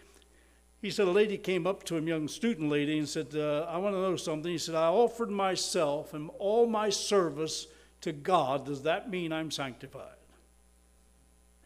he 0.80 0.90
said 0.90 1.06
a 1.06 1.12
lady 1.12 1.38
came 1.38 1.66
up 1.66 1.84
to 1.84 1.96
him, 1.96 2.08
young 2.08 2.26
student 2.26 2.70
lady, 2.70 2.98
and 2.98 3.08
said, 3.08 3.28
uh, 3.34 3.66
I 3.68 3.78
want 3.78 3.94
to 3.94 4.00
know 4.00 4.16
something. 4.16 4.50
He 4.50 4.58
said, 4.58 4.74
I 4.74 4.88
offered 4.88 5.30
myself 5.30 6.14
and 6.14 6.30
all 6.38 6.66
my 6.66 6.90
service 6.90 7.66
to 8.02 8.12
God. 8.12 8.66
Does 8.66 8.82
that 8.82 9.10
mean 9.10 9.32
I'm 9.32 9.50
sanctified? 9.50 10.16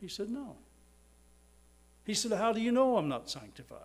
He 0.01 0.09
said, 0.09 0.31
No. 0.31 0.57
He 2.05 2.15
said, 2.15 2.33
How 2.33 2.53
do 2.53 2.61
you 2.61 2.73
know 2.73 2.97
I'm 2.97 3.09
not 3.09 3.29
sanctified? 3.29 3.81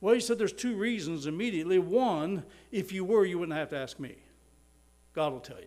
Well, 0.00 0.14
he 0.14 0.20
said, 0.20 0.38
There's 0.38 0.52
two 0.52 0.76
reasons 0.76 1.26
immediately. 1.26 1.78
One, 1.78 2.44
if 2.70 2.92
you 2.92 3.04
were, 3.04 3.24
you 3.24 3.38
wouldn't 3.38 3.56
have 3.56 3.70
to 3.70 3.78
ask 3.78 3.98
me. 3.98 4.16
God 5.14 5.32
will 5.32 5.40
tell 5.40 5.60
you. 5.60 5.66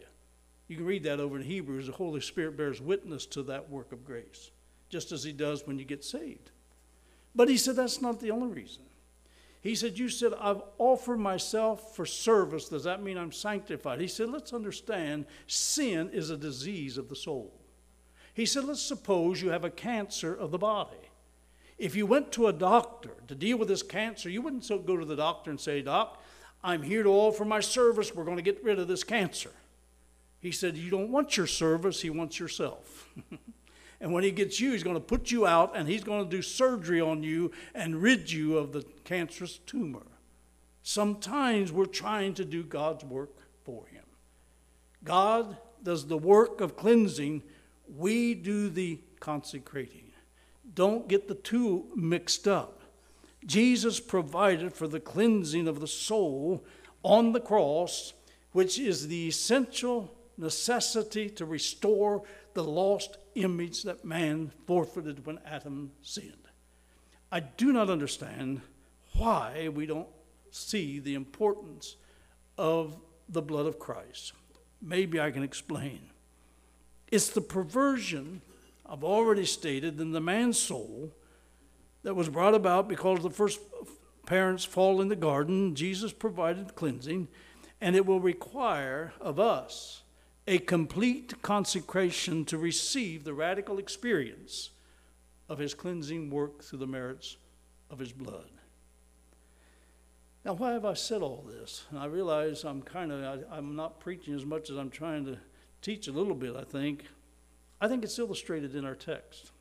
You 0.67 0.77
can 0.77 0.85
read 0.85 1.03
that 1.03 1.19
over 1.19 1.37
in 1.37 1.43
Hebrews. 1.43 1.87
The 1.87 1.93
Holy 1.93 2.21
Spirit 2.21 2.57
bears 2.57 2.81
witness 2.81 3.25
to 3.27 3.43
that 3.43 3.69
work 3.69 3.91
of 3.91 4.05
grace, 4.05 4.51
just 4.93 5.11
as 5.11 5.23
He 5.23 5.33
does 5.33 5.67
when 5.67 5.77
you 5.77 5.83
get 5.83 6.05
saved. 6.05 6.51
But 7.35 7.49
he 7.49 7.57
said 7.57 7.75
that's 7.75 8.01
not 8.01 8.19
the 8.19 8.31
only 8.31 8.47
reason. 8.47 8.83
He 9.61 9.75
said, 9.75 9.97
You 9.97 10.09
said, 10.09 10.33
I've 10.39 10.61
offered 10.77 11.19
myself 11.19 11.95
for 11.95 12.05
service. 12.05 12.69
Does 12.69 12.83
that 12.83 13.01
mean 13.01 13.17
I'm 13.17 13.31
sanctified? 13.31 13.99
He 13.99 14.07
said, 14.07 14.29
Let's 14.29 14.53
understand 14.53 15.25
sin 15.47 16.09
is 16.11 16.29
a 16.29 16.37
disease 16.37 16.97
of 16.97 17.09
the 17.09 17.15
soul. 17.15 17.53
He 18.33 18.45
said, 18.45 18.65
Let's 18.65 18.81
suppose 18.81 19.41
you 19.41 19.49
have 19.49 19.65
a 19.65 19.69
cancer 19.69 20.35
of 20.35 20.51
the 20.51 20.57
body. 20.57 21.09
If 21.79 21.95
you 21.95 22.05
went 22.05 22.31
to 22.33 22.47
a 22.47 22.53
doctor 22.53 23.15
to 23.27 23.35
deal 23.35 23.57
with 23.57 23.67
this 23.67 23.81
cancer, 23.81 24.29
you 24.29 24.41
wouldn't 24.41 24.63
so 24.63 24.77
go 24.77 24.95
to 24.95 25.05
the 25.05 25.15
doctor 25.15 25.49
and 25.49 25.59
say, 25.59 25.81
Doc, 25.81 26.21
I'm 26.63 26.83
here 26.83 27.03
to 27.03 27.09
offer 27.09 27.45
my 27.45 27.61
service. 27.61 28.13
We're 28.13 28.25
going 28.25 28.37
to 28.37 28.43
get 28.43 28.63
rid 28.63 28.77
of 28.79 28.87
this 28.87 29.03
cancer. 29.03 29.51
He 30.39 30.51
said, 30.51 30.77
You 30.77 30.91
don't 30.91 31.09
want 31.09 31.35
your 31.35 31.47
service, 31.47 32.01
he 32.01 32.11
wants 32.11 32.39
yourself. 32.39 33.09
And 34.03 34.11
when 34.11 34.25
he 34.25 34.31
gets 34.31 34.59
you, 34.59 34.73
he's 34.73 34.83
going 34.83 34.97
to 34.97 34.99
put 34.99 35.31
you 35.31 35.47
out 35.47 35.77
and 35.77 35.87
he's 35.87 36.03
going 36.03 36.25
to 36.25 36.29
do 36.29 36.41
surgery 36.41 36.99
on 36.99 37.23
you 37.23 37.51
and 37.73 38.01
rid 38.01 38.29
you 38.29 38.57
of 38.57 38.73
the 38.73 38.83
cancerous 39.05 39.59
tumor. 39.59 40.05
Sometimes 40.83 41.71
we're 41.71 41.85
trying 41.85 42.33
to 42.33 42.43
do 42.43 42.63
God's 42.63 43.05
work 43.05 43.31
for 43.63 43.87
him. 43.87 44.03
God 45.05 45.55
does 45.83 46.05
the 46.07 46.17
work 46.17 46.59
of 46.59 46.75
cleansing, 46.75 47.43
we 47.97 48.33
do 48.33 48.69
the 48.69 48.99
consecrating. 49.21 50.11
Don't 50.75 51.07
get 51.07 51.29
the 51.29 51.35
two 51.35 51.85
mixed 51.95 52.45
up. 52.45 52.81
Jesus 53.45 54.01
provided 54.01 54.73
for 54.73 54.89
the 54.89 54.99
cleansing 54.99 55.65
of 55.65 55.79
the 55.79 55.87
soul 55.87 56.65
on 57.03 57.31
the 57.31 57.39
cross, 57.39 58.11
which 58.51 58.77
is 58.77 59.07
the 59.07 59.29
essential 59.29 60.13
necessity 60.37 61.29
to 61.29 61.45
restore 61.45 62.23
the 62.53 62.63
lost 62.63 63.17
image 63.35 63.83
that 63.83 64.05
man 64.05 64.51
forfeited 64.65 65.25
when 65.25 65.39
Adam 65.45 65.91
sinned. 66.01 66.47
I 67.31 67.39
do 67.39 67.73
not 67.73 67.89
understand 67.89 68.61
why 69.15 69.69
we 69.73 69.85
don't 69.85 70.07
see 70.51 70.99
the 70.99 71.15
importance 71.15 71.95
of 72.57 72.97
the 73.29 73.41
blood 73.41 73.65
of 73.65 73.79
Christ. 73.79 74.33
Maybe 74.81 75.19
I 75.19 75.31
can 75.31 75.43
explain. 75.43 76.09
It's 77.11 77.29
the 77.29 77.41
perversion 77.41 78.41
I've 78.85 79.03
already 79.03 79.45
stated 79.45 79.99
in 79.99 80.11
the 80.11 80.21
man's 80.21 80.59
soul 80.59 81.11
that 82.03 82.15
was 82.15 82.29
brought 82.29 82.53
about 82.53 82.87
because 82.87 83.23
the 83.23 83.29
first 83.29 83.59
parents 84.25 84.65
fall 84.65 85.01
in 85.01 85.07
the 85.07 85.15
garden. 85.15 85.75
Jesus 85.75 86.11
provided 86.13 86.75
cleansing, 86.75 87.27
and 87.81 87.95
it 87.95 88.05
will 88.05 88.19
require 88.19 89.13
of 89.19 89.39
us 89.39 90.03
a 90.47 90.57
complete 90.57 91.41
consecration 91.41 92.45
to 92.45 92.57
receive 92.57 93.23
the 93.23 93.33
radical 93.33 93.77
experience 93.77 94.71
of 95.47 95.59
his 95.59 95.73
cleansing 95.73 96.29
work 96.29 96.63
through 96.63 96.79
the 96.79 96.87
merits 96.87 97.37
of 97.89 97.99
his 97.99 98.11
blood. 98.11 98.49
Now, 100.43 100.53
why 100.53 100.73
have 100.73 100.83
I 100.83 100.93
said 100.93 101.21
all 101.21 101.45
this? 101.47 101.85
And 101.89 101.99
I 101.99 102.05
realize 102.05 102.65
I'm 102.65 102.81
kind 102.81 103.11
of, 103.11 103.45
I'm 103.49 103.75
not 103.75 104.01
preaching 104.01 104.33
as 104.33 104.45
much 104.45 104.69
as 104.69 104.75
I'm 104.75 104.89
trying 104.89 105.25
to 105.25 105.37
teach 105.81 106.07
a 106.07 106.11
little 106.11 106.35
bit, 106.35 106.55
I 106.55 106.63
think. 106.63 107.05
I 107.79 107.87
think 107.87 108.03
it's 108.03 108.19
illustrated 108.19 108.75
in 108.75 108.83
our 108.83 108.95
text. 108.95 109.51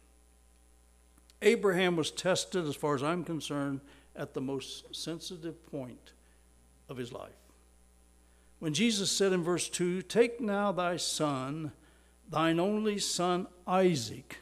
Abraham 1.41 1.97
was 1.97 2.11
tested, 2.11 2.67
as 2.67 2.75
far 2.75 2.95
as 2.95 3.03
I'm 3.03 3.25
concerned, 3.25 3.81
at 4.17 4.35
the 4.35 4.41
most 4.41 4.95
sensitive 4.95 5.65
point 5.71 6.13
of 6.89 6.97
his 6.97 7.13
life. 7.13 7.31
When 8.63 8.75
Jesus 8.75 9.11
said 9.11 9.33
in 9.33 9.43
verse 9.43 9.69
2, 9.69 10.03
Take 10.03 10.41
now 10.41 10.71
thy 10.71 10.97
son, 10.97 11.73
thine 12.31 12.61
only 12.61 12.97
son 12.97 13.49
Isaac, 13.67 14.39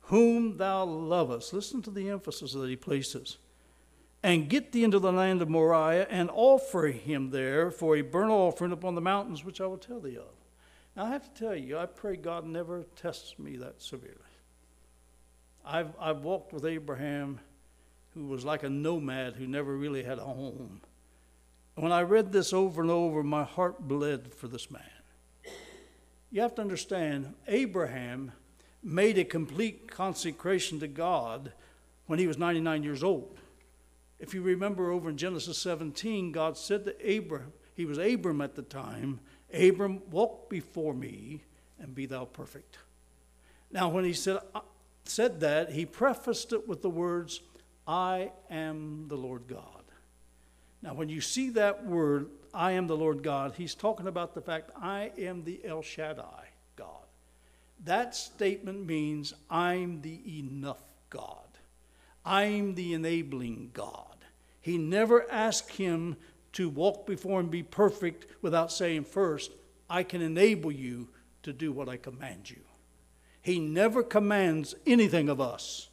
whom 0.00 0.56
thou 0.56 0.82
lovest. 0.82 1.52
Listen 1.52 1.80
to 1.82 1.90
the 1.92 2.10
emphasis 2.10 2.52
that 2.54 2.68
he 2.68 2.74
places. 2.74 3.38
And 4.24 4.48
get 4.48 4.72
thee 4.72 4.82
into 4.82 4.98
the 4.98 5.12
land 5.12 5.40
of 5.40 5.48
Moriah 5.48 6.08
and 6.10 6.30
offer 6.32 6.88
him 6.88 7.30
there 7.30 7.70
for 7.70 7.94
a 7.94 8.02
burnt 8.02 8.32
offering 8.32 8.72
upon 8.72 8.96
the 8.96 9.00
mountains 9.00 9.44
which 9.44 9.60
I 9.60 9.66
will 9.66 9.78
tell 9.78 10.00
thee 10.00 10.16
of. 10.16 10.34
Now 10.96 11.04
I 11.04 11.10
have 11.10 11.32
to 11.32 11.40
tell 11.40 11.54
you, 11.54 11.78
I 11.78 11.86
pray 11.86 12.16
God 12.16 12.44
never 12.44 12.86
tests 12.96 13.38
me 13.38 13.54
that 13.58 13.80
severely. 13.80 14.16
I've, 15.64 15.92
I've 16.00 16.24
walked 16.24 16.52
with 16.52 16.64
Abraham, 16.64 17.38
who 18.14 18.26
was 18.26 18.44
like 18.44 18.64
a 18.64 18.68
nomad 18.68 19.34
who 19.34 19.46
never 19.46 19.76
really 19.76 20.02
had 20.02 20.18
a 20.18 20.24
home. 20.24 20.80
When 21.74 21.92
I 21.92 22.02
read 22.02 22.32
this 22.32 22.52
over 22.52 22.82
and 22.82 22.90
over, 22.90 23.22
my 23.22 23.44
heart 23.44 23.80
bled 23.80 24.34
for 24.34 24.48
this 24.48 24.70
man. 24.70 24.82
You 26.30 26.42
have 26.42 26.54
to 26.56 26.62
understand, 26.62 27.34
Abraham 27.48 28.32
made 28.82 29.18
a 29.18 29.24
complete 29.24 29.90
consecration 29.90 30.80
to 30.80 30.88
God 30.88 31.52
when 32.06 32.18
he 32.18 32.26
was 32.26 32.38
99 32.38 32.82
years 32.82 33.02
old. 33.02 33.38
If 34.18 34.34
you 34.34 34.42
remember 34.42 34.90
over 34.90 35.08
in 35.08 35.16
Genesis 35.16 35.58
17, 35.58 36.32
God 36.32 36.56
said 36.56 36.84
to 36.84 37.10
Abraham, 37.10 37.52
he 37.74 37.86
was 37.86 37.98
Abram 37.98 38.42
at 38.42 38.54
the 38.54 38.62
time, 38.62 39.20
Abram, 39.52 40.02
walk 40.10 40.50
before 40.50 40.94
me 40.94 41.42
and 41.78 41.94
be 41.94 42.06
thou 42.06 42.26
perfect. 42.26 42.78
Now, 43.70 43.88
when 43.88 44.04
he 44.04 44.12
said, 44.12 44.38
uh, 44.54 44.60
said 45.04 45.40
that, 45.40 45.72
he 45.72 45.86
prefaced 45.86 46.52
it 46.52 46.68
with 46.68 46.82
the 46.82 46.90
words, 46.90 47.40
I 47.86 48.32
am 48.50 49.06
the 49.08 49.16
Lord 49.16 49.46
God. 49.48 49.79
Now, 50.82 50.94
when 50.94 51.08
you 51.08 51.20
see 51.20 51.50
that 51.50 51.84
word, 51.84 52.30
I 52.54 52.72
am 52.72 52.86
the 52.86 52.96
Lord 52.96 53.22
God, 53.22 53.54
he's 53.56 53.74
talking 53.74 54.06
about 54.06 54.34
the 54.34 54.40
fact, 54.40 54.70
I 54.80 55.12
am 55.18 55.44
the 55.44 55.60
El 55.64 55.82
Shaddai 55.82 56.48
God. 56.76 57.06
That 57.84 58.14
statement 58.14 58.86
means, 58.86 59.34
I'm 59.48 60.00
the 60.00 60.20
enough 60.38 60.82
God. 61.10 61.36
I'm 62.24 62.74
the 62.74 62.94
enabling 62.94 63.70
God. 63.72 64.16
He 64.60 64.78
never 64.78 65.30
asked 65.30 65.76
him 65.76 66.16
to 66.52 66.68
walk 66.68 67.06
before 67.06 67.40
and 67.40 67.50
be 67.50 67.62
perfect 67.62 68.26
without 68.42 68.72
saying 68.72 69.04
first, 69.04 69.52
I 69.88 70.02
can 70.02 70.20
enable 70.20 70.72
you 70.72 71.08
to 71.42 71.52
do 71.52 71.72
what 71.72 71.88
I 71.88 71.96
command 71.96 72.50
you. 72.50 72.60
He 73.42 73.58
never 73.58 74.02
commands 74.02 74.74
anything 74.86 75.28
of 75.28 75.40
us 75.40 75.90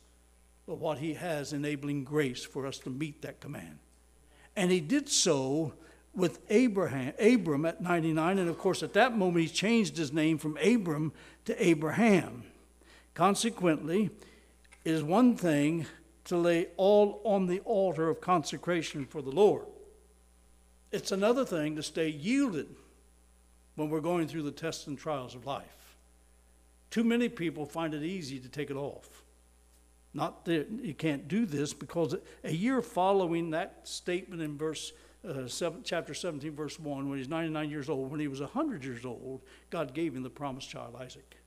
but 0.67 0.80
what 0.80 1.00
he 1.00 1.13
has 1.13 1.54
enabling 1.54 2.04
grace 2.04 2.43
for 2.43 2.67
us 2.67 2.78
to 2.80 2.89
meet 2.89 3.21
that 3.21 3.39
command. 3.39 3.80
And 4.57 4.71
he 4.71 4.81
did 4.81 5.07
so 5.07 5.73
with 6.15 6.39
Abraham, 6.49 7.13
Abram 7.19 7.63
at 7.63 7.79
99, 7.79 8.39
and 8.39 8.49
of 8.49 8.57
course 8.57 8.81
at 8.81 8.93
that 8.93 9.15
moment 9.15 9.45
he 9.45 9.53
changed 9.53 9.95
his 9.95 10.11
name 10.11 10.39
from 10.39 10.57
Abram 10.57 11.13
to 11.45 11.65
Abraham. 11.65 12.43
Consequently, 13.13 14.09
it 14.83 14.91
is 14.91 15.03
one 15.03 15.37
thing 15.37 15.85
to 16.25 16.37
lay 16.37 16.67
all 16.75 17.21
on 17.23 17.45
the 17.45 17.59
altar 17.59 18.09
of 18.09 18.19
consecration 18.19 19.05
for 19.05 19.21
the 19.21 19.29
Lord. 19.29 19.65
It's 20.91 21.11
another 21.11 21.45
thing 21.45 21.75
to 21.75 21.83
stay 21.83 22.09
yielded 22.09 22.67
when 23.75 23.91
we're 23.91 24.01
going 24.01 24.27
through 24.27 24.41
the 24.41 24.51
tests 24.51 24.87
and 24.87 24.97
trials 24.97 25.35
of 25.35 25.45
life. 25.45 25.95
Too 26.89 27.03
many 27.03 27.29
people 27.29 27.67
find 27.67 27.93
it 27.93 28.01
easy 28.01 28.39
to 28.39 28.49
take 28.49 28.71
it 28.71 28.75
off. 28.75 29.23
Not 30.17 30.45
that 30.45 30.67
you 30.82 30.95
can't 30.95 31.27
do 31.27 31.45
this, 31.45 31.73
because 31.73 32.15
a 32.43 32.51
year 32.51 32.82
following 32.82 33.51
that 33.51 33.82
statement 33.84 34.41
in 34.41 34.58
verse 34.58 34.91
uh, 35.27 35.47
seven, 35.47 35.82
chapter 35.84 36.15
17, 36.15 36.56
verse 36.56 36.80
1, 36.80 37.08
when 37.08 37.19
he's 37.19 37.30
99 37.30 37.69
years 37.69 37.88
old, 37.88 38.10
when 38.10 38.19
he 38.19 38.27
was 38.27 38.39
100 38.39 38.84
years 38.84 39.06
old, 39.06 39.41
God 39.69 39.93
gave 39.93 40.15
him 40.15 40.23
the 40.23 40.30
promised 40.30 40.69
child, 40.69 40.95
Isaac. 40.99 41.38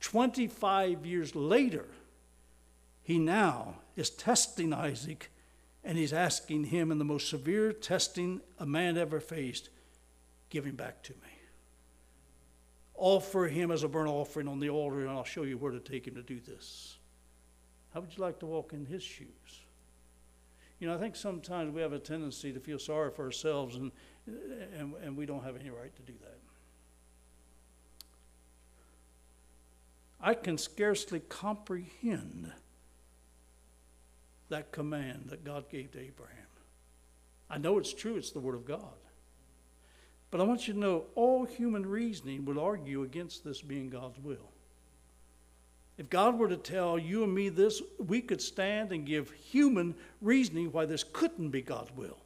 25 0.00 1.06
years 1.06 1.36
later, 1.36 1.86
he 3.02 3.20
now 3.20 3.76
is 3.94 4.10
testing 4.10 4.72
Isaac 4.72 5.30
and 5.84 5.96
he's 5.96 6.12
asking 6.12 6.64
him 6.64 6.90
in 6.90 6.98
the 6.98 7.04
most 7.04 7.28
severe 7.28 7.72
testing 7.72 8.40
a 8.58 8.66
man 8.66 8.98
ever 8.98 9.20
faced 9.20 9.68
give 10.50 10.64
him 10.64 10.74
back 10.74 11.02
to 11.04 11.12
me. 11.12 11.28
Offer 12.94 13.46
him 13.46 13.70
as 13.70 13.82
a 13.82 13.88
burnt 13.88 14.08
offering 14.08 14.48
on 14.48 14.58
the 14.58 14.70
altar, 14.70 15.00
and 15.00 15.10
I'll 15.10 15.24
show 15.24 15.42
you 15.42 15.58
where 15.58 15.72
to 15.72 15.80
take 15.80 16.06
him 16.06 16.14
to 16.14 16.22
do 16.22 16.40
this. 16.40 16.95
How 17.96 18.02
would 18.02 18.14
you 18.14 18.22
like 18.22 18.38
to 18.40 18.46
walk 18.46 18.74
in 18.74 18.84
his 18.84 19.02
shoes? 19.02 19.62
You 20.80 20.86
know, 20.86 20.94
I 20.94 20.98
think 20.98 21.16
sometimes 21.16 21.74
we 21.74 21.80
have 21.80 21.94
a 21.94 21.98
tendency 21.98 22.52
to 22.52 22.60
feel 22.60 22.78
sorry 22.78 23.10
for 23.10 23.24
ourselves, 23.24 23.74
and, 23.76 23.90
and, 24.26 24.92
and 25.02 25.16
we 25.16 25.24
don't 25.24 25.42
have 25.42 25.56
any 25.56 25.70
right 25.70 25.96
to 25.96 26.02
do 26.02 26.12
that. 26.20 26.38
I 30.20 30.34
can 30.34 30.58
scarcely 30.58 31.20
comprehend 31.20 32.52
that 34.50 34.72
command 34.72 35.28
that 35.30 35.42
God 35.42 35.70
gave 35.70 35.92
to 35.92 35.98
Abraham. 35.98 36.36
I 37.48 37.56
know 37.56 37.78
it's 37.78 37.94
true, 37.94 38.16
it's 38.16 38.30
the 38.30 38.40
Word 38.40 38.56
of 38.56 38.66
God. 38.66 38.92
But 40.30 40.42
I 40.42 40.44
want 40.44 40.68
you 40.68 40.74
to 40.74 40.78
know 40.78 41.04
all 41.14 41.46
human 41.46 41.86
reasoning 41.86 42.44
would 42.44 42.58
argue 42.58 43.04
against 43.04 43.42
this 43.42 43.62
being 43.62 43.88
God's 43.88 44.18
will. 44.18 44.50
If 45.98 46.10
God 46.10 46.38
were 46.38 46.48
to 46.48 46.56
tell 46.56 46.98
you 46.98 47.24
and 47.24 47.34
me 47.34 47.48
this, 47.48 47.80
we 47.98 48.20
could 48.20 48.42
stand 48.42 48.92
and 48.92 49.06
give 49.06 49.30
human 49.30 49.94
reasoning 50.20 50.70
why 50.70 50.84
this 50.84 51.04
couldn't 51.04 51.50
be 51.50 51.62
God's 51.62 51.90
will. 51.96 52.18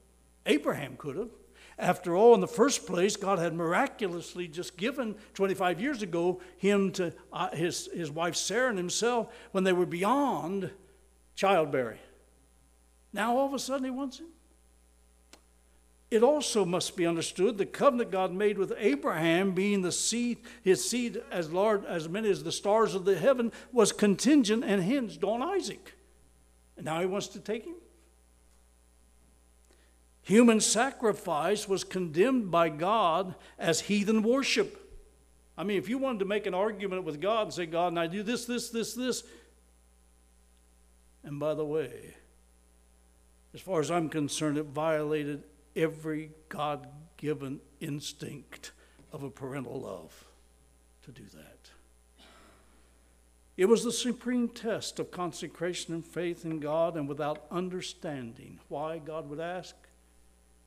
Abraham 0.46 0.96
could 0.96 1.16
have. 1.16 1.30
After 1.78 2.14
all, 2.14 2.34
in 2.34 2.40
the 2.40 2.48
first 2.48 2.86
place, 2.86 3.16
God 3.16 3.38
had 3.38 3.54
miraculously 3.54 4.48
just 4.48 4.76
given 4.76 5.14
25 5.34 5.80
years 5.80 6.02
ago 6.02 6.40
him 6.58 6.92
to 6.92 7.14
uh, 7.32 7.54
his, 7.56 7.88
his 7.94 8.10
wife 8.10 8.36
Sarah 8.36 8.68
and 8.68 8.76
himself 8.76 9.28
when 9.52 9.64
they 9.64 9.72
were 9.72 9.86
beyond 9.86 10.70
childbearing. 11.36 11.98
Now 13.12 13.36
all 13.36 13.46
of 13.46 13.54
a 13.54 13.58
sudden 13.58 13.84
he 13.84 13.90
wants 13.90 14.18
him. 14.18 14.26
It 16.10 16.24
also 16.24 16.64
must 16.64 16.96
be 16.96 17.06
understood 17.06 17.56
the 17.56 17.66
covenant 17.66 18.10
God 18.10 18.32
made 18.32 18.58
with 18.58 18.72
Abraham, 18.76 19.52
being 19.52 19.82
the 19.82 19.92
seed, 19.92 20.38
his 20.62 20.88
seed 20.88 21.22
as 21.30 21.52
large 21.52 21.84
as 21.84 22.08
many 22.08 22.28
as 22.28 22.42
the 22.42 22.50
stars 22.50 22.96
of 22.96 23.04
the 23.04 23.16
heaven, 23.16 23.52
was 23.72 23.92
contingent 23.92 24.64
and 24.64 24.82
hinged 24.82 25.22
on 25.22 25.40
Isaac. 25.40 25.94
And 26.76 26.84
now 26.84 27.00
he 27.00 27.06
wants 27.06 27.28
to 27.28 27.38
take 27.38 27.64
him. 27.64 27.76
Human 30.22 30.60
sacrifice 30.60 31.68
was 31.68 31.84
condemned 31.84 32.50
by 32.50 32.70
God 32.70 33.36
as 33.58 33.80
heathen 33.80 34.22
worship. 34.22 34.76
I 35.56 35.62
mean, 35.62 35.78
if 35.78 35.88
you 35.88 35.98
wanted 35.98 36.20
to 36.20 36.24
make 36.24 36.46
an 36.46 36.54
argument 36.54 37.04
with 37.04 37.20
God 37.20 37.42
and 37.42 37.52
say, 37.52 37.66
God, 37.66 37.88
and 37.88 38.00
I 38.00 38.06
do 38.08 38.22
this, 38.22 38.46
this, 38.46 38.70
this, 38.70 38.94
this. 38.94 39.22
And 41.22 41.38
by 41.38 41.54
the 41.54 41.64
way, 41.64 42.14
as 43.54 43.60
far 43.60 43.80
as 43.80 43.90
I'm 43.90 44.08
concerned, 44.08 44.58
it 44.58 44.64
violated 44.64 45.44
every 45.76 46.30
God 46.48 46.86
given 47.16 47.60
instinct 47.80 48.72
of 49.12 49.22
a 49.22 49.30
parental 49.30 49.80
love 49.80 50.24
to 51.04 51.12
do 51.12 51.24
that. 51.34 51.70
It 53.56 53.68
was 53.68 53.84
the 53.84 53.92
supreme 53.92 54.48
test 54.48 54.98
of 54.98 55.10
consecration 55.10 55.92
and 55.92 56.04
faith 56.04 56.44
in 56.44 56.60
God, 56.60 56.96
and 56.96 57.06
without 57.08 57.44
understanding 57.50 58.58
why 58.68 58.98
God 58.98 59.28
would 59.28 59.40
ask, 59.40 59.74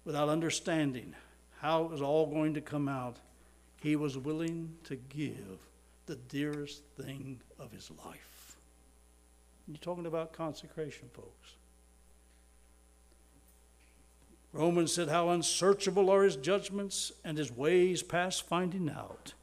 without 0.05 0.29
understanding 0.29 1.15
how 1.59 1.85
it 1.85 1.89
was 1.89 2.01
all 2.01 2.27
going 2.27 2.53
to 2.53 2.61
come 2.61 2.87
out, 2.87 3.17
he 3.81 3.95
was 3.95 4.17
willing 4.17 4.75
to 4.83 4.95
give 4.95 5.67
the 6.05 6.15
dearest 6.15 6.83
thing 6.95 7.41
of 7.57 7.71
his 7.71 7.89
life. 8.05 8.57
You're 9.67 9.77
talking 9.77 10.05
about 10.05 10.33
consecration, 10.33 11.09
folks. 11.13 11.55
Romans 14.53 14.93
said, 14.93 15.09
How 15.09 15.29
unsearchable 15.29 16.09
are 16.09 16.23
his 16.23 16.35
judgments 16.35 17.11
and 17.23 17.37
his 17.37 17.51
ways 17.51 18.03
past 18.03 18.47
finding 18.47 18.89
out. 18.89 19.33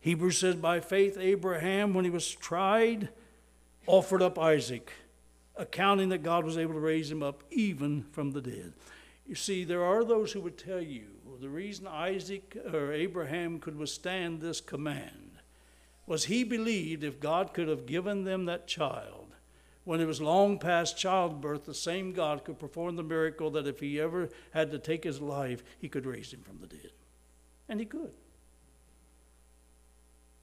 Hebrews 0.00 0.38
said, 0.38 0.62
By 0.62 0.80
faith, 0.80 1.18
Abraham, 1.18 1.92
when 1.92 2.04
he 2.04 2.10
was 2.10 2.30
tried, 2.30 3.08
offered 3.86 4.22
up 4.22 4.38
Isaac, 4.38 4.92
accounting 5.56 6.08
that 6.10 6.22
God 6.22 6.44
was 6.44 6.56
able 6.56 6.74
to 6.74 6.80
raise 6.80 7.10
him 7.10 7.22
up 7.22 7.42
even 7.50 8.04
from 8.12 8.30
the 8.30 8.40
dead. 8.40 8.72
You 9.26 9.34
see, 9.34 9.64
there 9.64 9.82
are 9.82 10.04
those 10.04 10.32
who 10.32 10.40
would 10.40 10.56
tell 10.56 10.80
you 10.80 11.08
the 11.40 11.48
reason 11.48 11.86
Isaac 11.86 12.56
or 12.72 12.92
Abraham 12.92 13.58
could 13.58 13.76
withstand 13.76 14.40
this 14.40 14.60
command 14.60 15.38
was 16.06 16.24
he 16.24 16.44
believed 16.44 17.04
if 17.04 17.20
God 17.20 17.52
could 17.52 17.68
have 17.68 17.86
given 17.86 18.24
them 18.24 18.46
that 18.46 18.66
child, 18.66 19.25
when 19.86 20.00
it 20.00 20.06
was 20.06 20.20
long 20.20 20.58
past 20.58 20.98
childbirth, 20.98 21.64
the 21.64 21.72
same 21.72 22.12
God 22.12 22.44
could 22.44 22.58
perform 22.58 22.96
the 22.96 23.04
miracle 23.04 23.52
that 23.52 23.68
if 23.68 23.78
he 23.78 24.00
ever 24.00 24.28
had 24.50 24.72
to 24.72 24.80
take 24.80 25.04
his 25.04 25.20
life, 25.20 25.62
he 25.78 25.88
could 25.88 26.06
raise 26.06 26.32
him 26.32 26.42
from 26.42 26.58
the 26.60 26.66
dead. 26.66 26.90
And 27.68 27.78
he 27.78 27.86
could. 27.86 28.10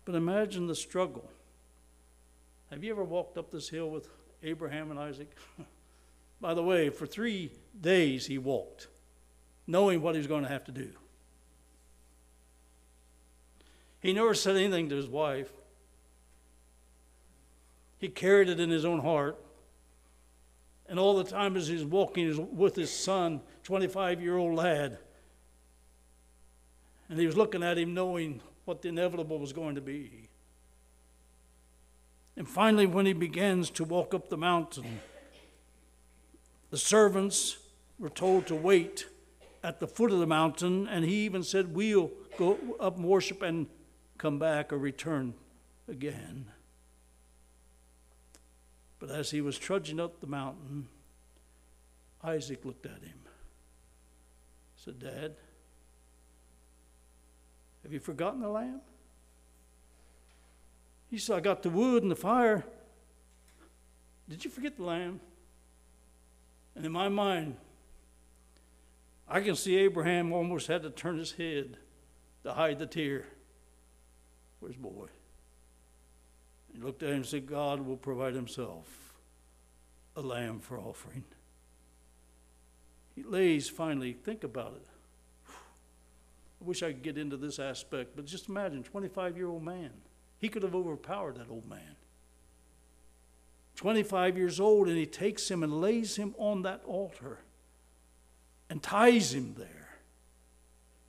But 0.05 0.15
imagine 0.15 0.67
the 0.67 0.75
struggle. 0.75 1.29
Have 2.69 2.85
you 2.85 2.91
ever 2.93 3.03
walked 3.03 3.37
up 3.37 3.51
this 3.51 3.67
hill 3.67 3.89
with 3.89 4.07
Abraham 4.43 4.91
and 4.91 4.99
Isaac? 4.99 5.35
By 6.39 6.53
the 6.53 6.63
way, 6.63 6.89
for 6.89 7.05
three 7.05 7.51
days 7.79 8.25
he 8.27 8.37
walked, 8.37 8.87
knowing 9.67 10.01
what 10.01 10.15
he 10.15 10.19
was 10.19 10.27
going 10.27 10.43
to 10.43 10.49
have 10.49 10.63
to 10.65 10.71
do. 10.71 10.91
He 13.99 14.13
never 14.13 14.33
said 14.33 14.55
anything 14.55 14.87
to 14.87 14.95
his 14.95 15.07
wife. 15.07 15.51
He 18.03 18.09
carried 18.09 18.49
it 18.49 18.59
in 18.59 18.69
his 18.69 18.83
own 18.83 18.99
heart. 18.99 19.39
And 20.89 20.99
all 20.99 21.15
the 21.15 21.23
time 21.23 21.55
as 21.55 21.69
he's 21.69 21.85
walking 21.85 22.53
with 22.53 22.75
his 22.75 22.91
son, 22.91 23.39
25 23.63 24.21
year 24.21 24.35
old 24.35 24.55
lad, 24.55 24.97
and 27.07 27.17
he 27.17 27.25
was 27.25 27.37
looking 27.37 27.63
at 27.63 27.77
him 27.77 27.93
knowing 27.93 28.41
what 28.65 28.81
the 28.81 28.89
inevitable 28.89 29.39
was 29.39 29.53
going 29.53 29.75
to 29.75 29.81
be. 29.81 30.27
And 32.35 32.45
finally, 32.45 32.87
when 32.87 33.05
he 33.05 33.13
begins 33.13 33.69
to 33.69 33.85
walk 33.85 34.13
up 34.13 34.27
the 34.27 34.35
mountain, 34.35 34.99
the 36.71 36.77
servants 36.77 37.55
were 37.97 38.09
told 38.09 38.47
to 38.47 38.55
wait 38.55 39.07
at 39.63 39.79
the 39.79 39.87
foot 39.87 40.11
of 40.11 40.19
the 40.19 40.27
mountain, 40.27 40.89
and 40.89 41.05
he 41.05 41.23
even 41.23 41.41
said, 41.41 41.73
We'll 41.73 42.11
go 42.37 42.57
up 42.81 42.97
and 42.97 43.05
worship 43.05 43.41
and 43.41 43.67
come 44.17 44.39
back 44.39 44.73
or 44.73 44.77
return 44.77 45.35
again. 45.87 46.47
But 49.03 49.11
as 49.11 49.31
he 49.31 49.41
was 49.41 49.59
trudging 49.59 49.99
up 49.99 50.21
the 50.21 50.27
mountain, 50.27 50.87
Isaac 52.23 52.63
looked 52.63 52.85
at 52.85 53.03
him. 53.03 53.19
Said, 54.77 54.99
Dad, 54.99 55.35
have 57.83 57.91
you 57.91 57.99
forgotten 57.99 58.39
the 58.39 58.47
lamb? 58.47 58.79
He 61.09 61.17
said, 61.17 61.35
I 61.35 61.41
got 61.41 61.63
the 61.63 61.69
wood 61.69 62.03
and 62.03 62.09
the 62.13 62.15
fire. 62.15 62.63
Did 64.29 64.45
you 64.45 64.49
forget 64.49 64.77
the 64.77 64.83
lamb? 64.83 65.19
And 66.73 66.85
in 66.85 66.91
my 66.93 67.09
mind, 67.09 67.57
I 69.27 69.41
can 69.41 69.57
see 69.57 69.75
Abraham 69.79 70.31
almost 70.31 70.67
had 70.67 70.81
to 70.83 70.89
turn 70.89 71.17
his 71.17 71.33
head 71.33 71.75
to 72.43 72.53
hide 72.53 72.79
the 72.79 72.87
tear 72.87 73.25
his 74.65 74.77
boy. 74.77 75.07
He 76.73 76.81
looked 76.81 77.03
at 77.03 77.09
him 77.09 77.17
and 77.17 77.25
said, 77.25 77.45
God 77.45 77.81
will 77.81 77.97
provide 77.97 78.33
himself 78.33 79.13
a 80.15 80.21
lamb 80.21 80.59
for 80.59 80.79
offering. 80.79 81.23
He 83.15 83.23
lays 83.23 83.69
finally, 83.69 84.13
think 84.13 84.43
about 84.43 84.73
it. 84.75 84.87
I 85.49 86.65
wish 86.65 86.81
I 86.81 86.87
could 86.93 87.03
get 87.03 87.17
into 87.17 87.37
this 87.37 87.59
aspect, 87.59 88.15
but 88.15 88.25
just 88.25 88.49
imagine 88.49 88.83
25 88.83 89.37
year 89.37 89.49
old 89.49 89.63
man. 89.63 89.91
He 90.39 90.49
could 90.49 90.63
have 90.63 90.75
overpowered 90.75 91.35
that 91.35 91.49
old 91.49 91.69
man. 91.69 91.95
25 93.75 94.37
years 94.37 94.59
old, 94.59 94.87
and 94.87 94.97
he 94.97 95.05
takes 95.05 95.49
him 95.49 95.63
and 95.63 95.81
lays 95.81 96.15
him 96.15 96.33
on 96.37 96.61
that 96.61 96.81
altar 96.85 97.39
and 98.69 98.81
ties 98.81 99.33
him 99.33 99.55
there 99.57 99.82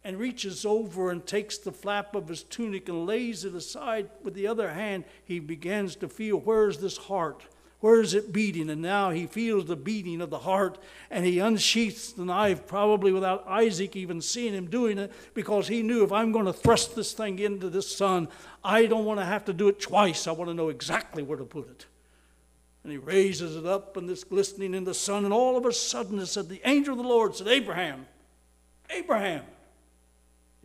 and 0.04 0.18
reaches 0.18 0.66
over 0.66 1.10
and 1.10 1.26
takes 1.26 1.56
the 1.56 1.72
flap 1.72 2.14
of 2.14 2.28
his 2.28 2.42
tunic 2.42 2.88
and 2.88 3.06
lays 3.06 3.44
it 3.44 3.54
aside 3.54 4.10
with 4.22 4.34
the 4.34 4.46
other 4.46 4.70
hand. 4.72 5.04
He 5.24 5.40
begins 5.40 5.96
to 5.96 6.08
feel 6.08 6.36
where's 6.36 6.78
this 6.78 6.98
heart? 6.98 7.42
Where 7.80 8.00
is 8.00 8.14
it 8.14 8.32
beating? 8.32 8.70
And 8.70 8.80
now 8.80 9.10
he 9.10 9.26
feels 9.26 9.66
the 9.66 9.76
beating 9.76 10.20
of 10.20 10.30
the 10.30 10.38
heart 10.38 10.78
and 11.10 11.24
he 11.24 11.38
unsheaths 11.38 12.12
the 12.12 12.24
knife, 12.24 12.66
probably 12.66 13.12
without 13.12 13.46
Isaac 13.46 13.96
even 13.96 14.20
seeing 14.20 14.54
him 14.54 14.66
doing 14.66 14.98
it, 14.98 15.12
because 15.34 15.68
he 15.68 15.82
knew 15.82 16.04
if 16.04 16.12
I'm 16.12 16.32
going 16.32 16.46
to 16.46 16.52
thrust 16.52 16.96
this 16.96 17.12
thing 17.12 17.38
into 17.38 17.68
this 17.68 17.94
son, 17.94 18.28
I 18.62 18.86
don't 18.86 19.04
want 19.04 19.20
to 19.20 19.26
have 19.26 19.44
to 19.46 19.52
do 19.52 19.68
it 19.68 19.80
twice. 19.80 20.26
I 20.26 20.32
want 20.32 20.50
to 20.50 20.54
know 20.54 20.68
exactly 20.68 21.22
where 21.22 21.38
to 21.38 21.44
put 21.44 21.68
it. 21.68 21.86
And 22.82 22.92
he 22.92 22.98
raises 22.98 23.56
it 23.56 23.64
up, 23.64 23.96
and 23.96 24.08
it's 24.10 24.24
glistening 24.24 24.74
in 24.74 24.84
the 24.84 24.92
sun. 24.92 25.24
And 25.24 25.32
all 25.32 25.56
of 25.56 25.64
a 25.64 25.72
sudden, 25.72 26.18
it 26.18 26.26
said, 26.26 26.50
The 26.50 26.60
angel 26.66 26.92
of 26.92 27.02
the 27.02 27.08
Lord 27.08 27.34
said, 27.34 27.48
Abraham, 27.48 28.06
Abraham, 28.90 29.42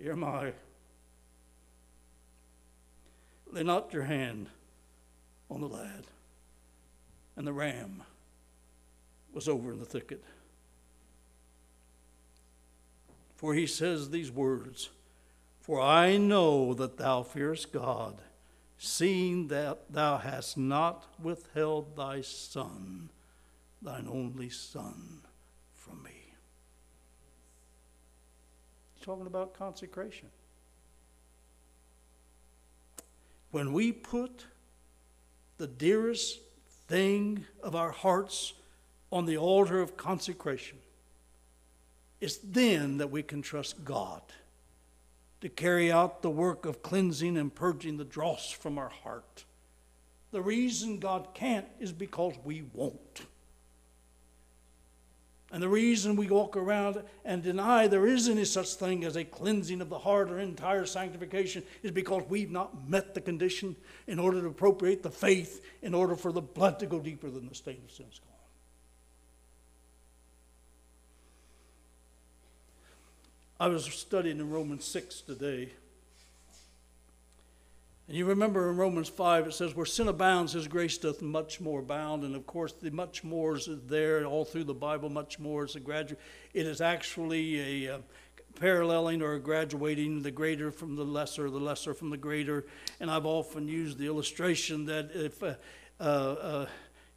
am 0.05 0.23
I. 0.23 0.53
Lay 3.51 3.63
not 3.63 3.93
your 3.93 4.03
hand 4.03 4.47
on 5.49 5.61
the 5.61 5.67
lad 5.67 6.05
and 7.39 7.47
the 7.47 7.53
ram 7.53 8.03
was 9.33 9.47
over 9.47 9.71
in 9.71 9.79
the 9.79 9.85
thicket. 9.85 10.21
For 13.37 13.53
he 13.53 13.65
says 13.65 14.09
these 14.09 14.29
words 14.29 14.89
For 15.61 15.79
I 15.79 16.17
know 16.17 16.73
that 16.73 16.97
thou 16.97 17.23
fearest 17.23 17.71
God, 17.71 18.21
seeing 18.77 19.47
that 19.47 19.89
thou 19.89 20.17
hast 20.17 20.57
not 20.57 21.05
withheld 21.17 21.95
thy 21.95 22.19
son, 22.19 23.09
thine 23.81 24.09
only 24.11 24.49
son, 24.49 25.21
from 25.73 26.03
me. 26.03 26.18
He's 28.99 29.05
talking 29.05 29.27
about 29.27 29.53
consecration. 29.53 30.27
When 33.51 33.71
we 33.71 33.93
put 33.93 34.45
the 35.57 35.67
dearest 35.67 36.39
thing 36.87 37.45
of 37.63 37.75
our 37.75 37.91
hearts 37.91 38.53
on 39.11 39.25
the 39.25 39.37
altar 39.37 39.79
of 39.79 39.95
consecration. 39.95 40.77
It's 42.19 42.37
then 42.37 42.97
that 42.97 43.11
we 43.11 43.23
can 43.23 43.41
trust 43.41 43.85
God 43.85 44.21
to 45.41 45.49
carry 45.49 45.91
out 45.91 46.21
the 46.21 46.29
work 46.29 46.65
of 46.65 46.81
cleansing 46.81 47.37
and 47.37 47.53
purging 47.53 47.97
the 47.97 48.03
dross 48.03 48.51
from 48.51 48.77
our 48.77 48.89
heart. 48.89 49.45
The 50.31 50.41
reason 50.41 50.99
God 50.99 51.29
can't 51.33 51.65
is 51.79 51.91
because 51.91 52.33
we 52.43 52.63
won't. 52.73 53.21
And 55.51 55.63
the 55.63 55.69
reason 55.69 56.15
we 56.15 56.27
walk 56.27 56.55
around 56.55 57.01
and 57.25 57.41
deny 57.41 57.87
there 57.87 58.05
is 58.05 58.29
any 58.29 58.45
such 58.45 58.75
thing 58.75 59.03
as 59.03 59.15
a 59.15 59.23
cleansing 59.23 59.81
of 59.81 59.89
the 59.89 59.97
heart 59.97 60.29
or 60.29 60.39
entire 60.39 60.85
sanctification 60.85 61.63
is 61.81 61.89
because 61.89 62.23
we've 62.29 62.51
not 62.51 62.87
met 62.87 63.15
the 63.15 63.21
condition 63.21 63.75
in 64.05 64.19
order 64.19 64.41
to 64.41 64.47
appropriate 64.47 65.01
the 65.01 65.09
faith 65.09 65.65
in 65.81 65.95
order 65.95 66.15
for 66.15 66.31
the 66.31 66.41
blood 66.41 66.77
to 66.79 66.85
go 66.85 66.99
deeper 66.99 67.31
than 67.31 67.49
the 67.49 67.55
stain 67.55 67.81
of 67.83 67.91
sin's 67.91 68.19
gone. 68.19 68.29
I 73.59 73.67
was 73.67 73.85
studying 73.85 74.39
in 74.39 74.51
Romans 74.51 74.85
6 74.85 75.21
today. 75.21 75.69
And 78.09 78.17
you 78.17 78.25
remember 78.25 78.71
in 78.71 78.77
Romans 78.77 79.07
5, 79.07 79.49
it 79.49 79.53
says, 79.53 79.75
Where 79.75 79.85
sin 79.85 80.07
abounds, 80.07 80.53
his 80.53 80.67
grace 80.67 80.97
doth 80.97 81.21
much 81.21 81.61
more 81.61 81.81
abound. 81.81 82.23
And 82.23 82.35
of 82.35 82.47
course, 82.47 82.73
the 82.73 82.89
much 82.89 83.23
more 83.23 83.55
is 83.55 83.69
there 83.85 84.25
all 84.25 84.45
through 84.45 84.63
the 84.63 84.73
Bible, 84.73 85.11
much 85.11 85.37
more 85.37 85.65
is 85.65 85.75
a 85.75 85.79
graduate. 85.79 86.19
It 86.55 86.65
is 86.65 86.81
actually 86.81 87.85
a 87.85 87.97
uh, 87.97 87.99
paralleling 88.59 89.21
or 89.21 89.37
graduating 89.37 90.23
the 90.23 90.31
greater 90.31 90.71
from 90.71 90.95
the 90.95 91.03
lesser, 91.03 91.51
the 91.51 91.59
lesser 91.59 91.93
from 91.93 92.09
the 92.09 92.17
greater. 92.17 92.65
And 92.99 93.11
I've 93.11 93.27
often 93.27 93.67
used 93.67 93.99
the 93.99 94.07
illustration 94.07 94.87
that 94.87 95.11
if 95.13 95.43
uh, 95.43 95.53
uh, 95.99 96.03
uh 96.03 96.65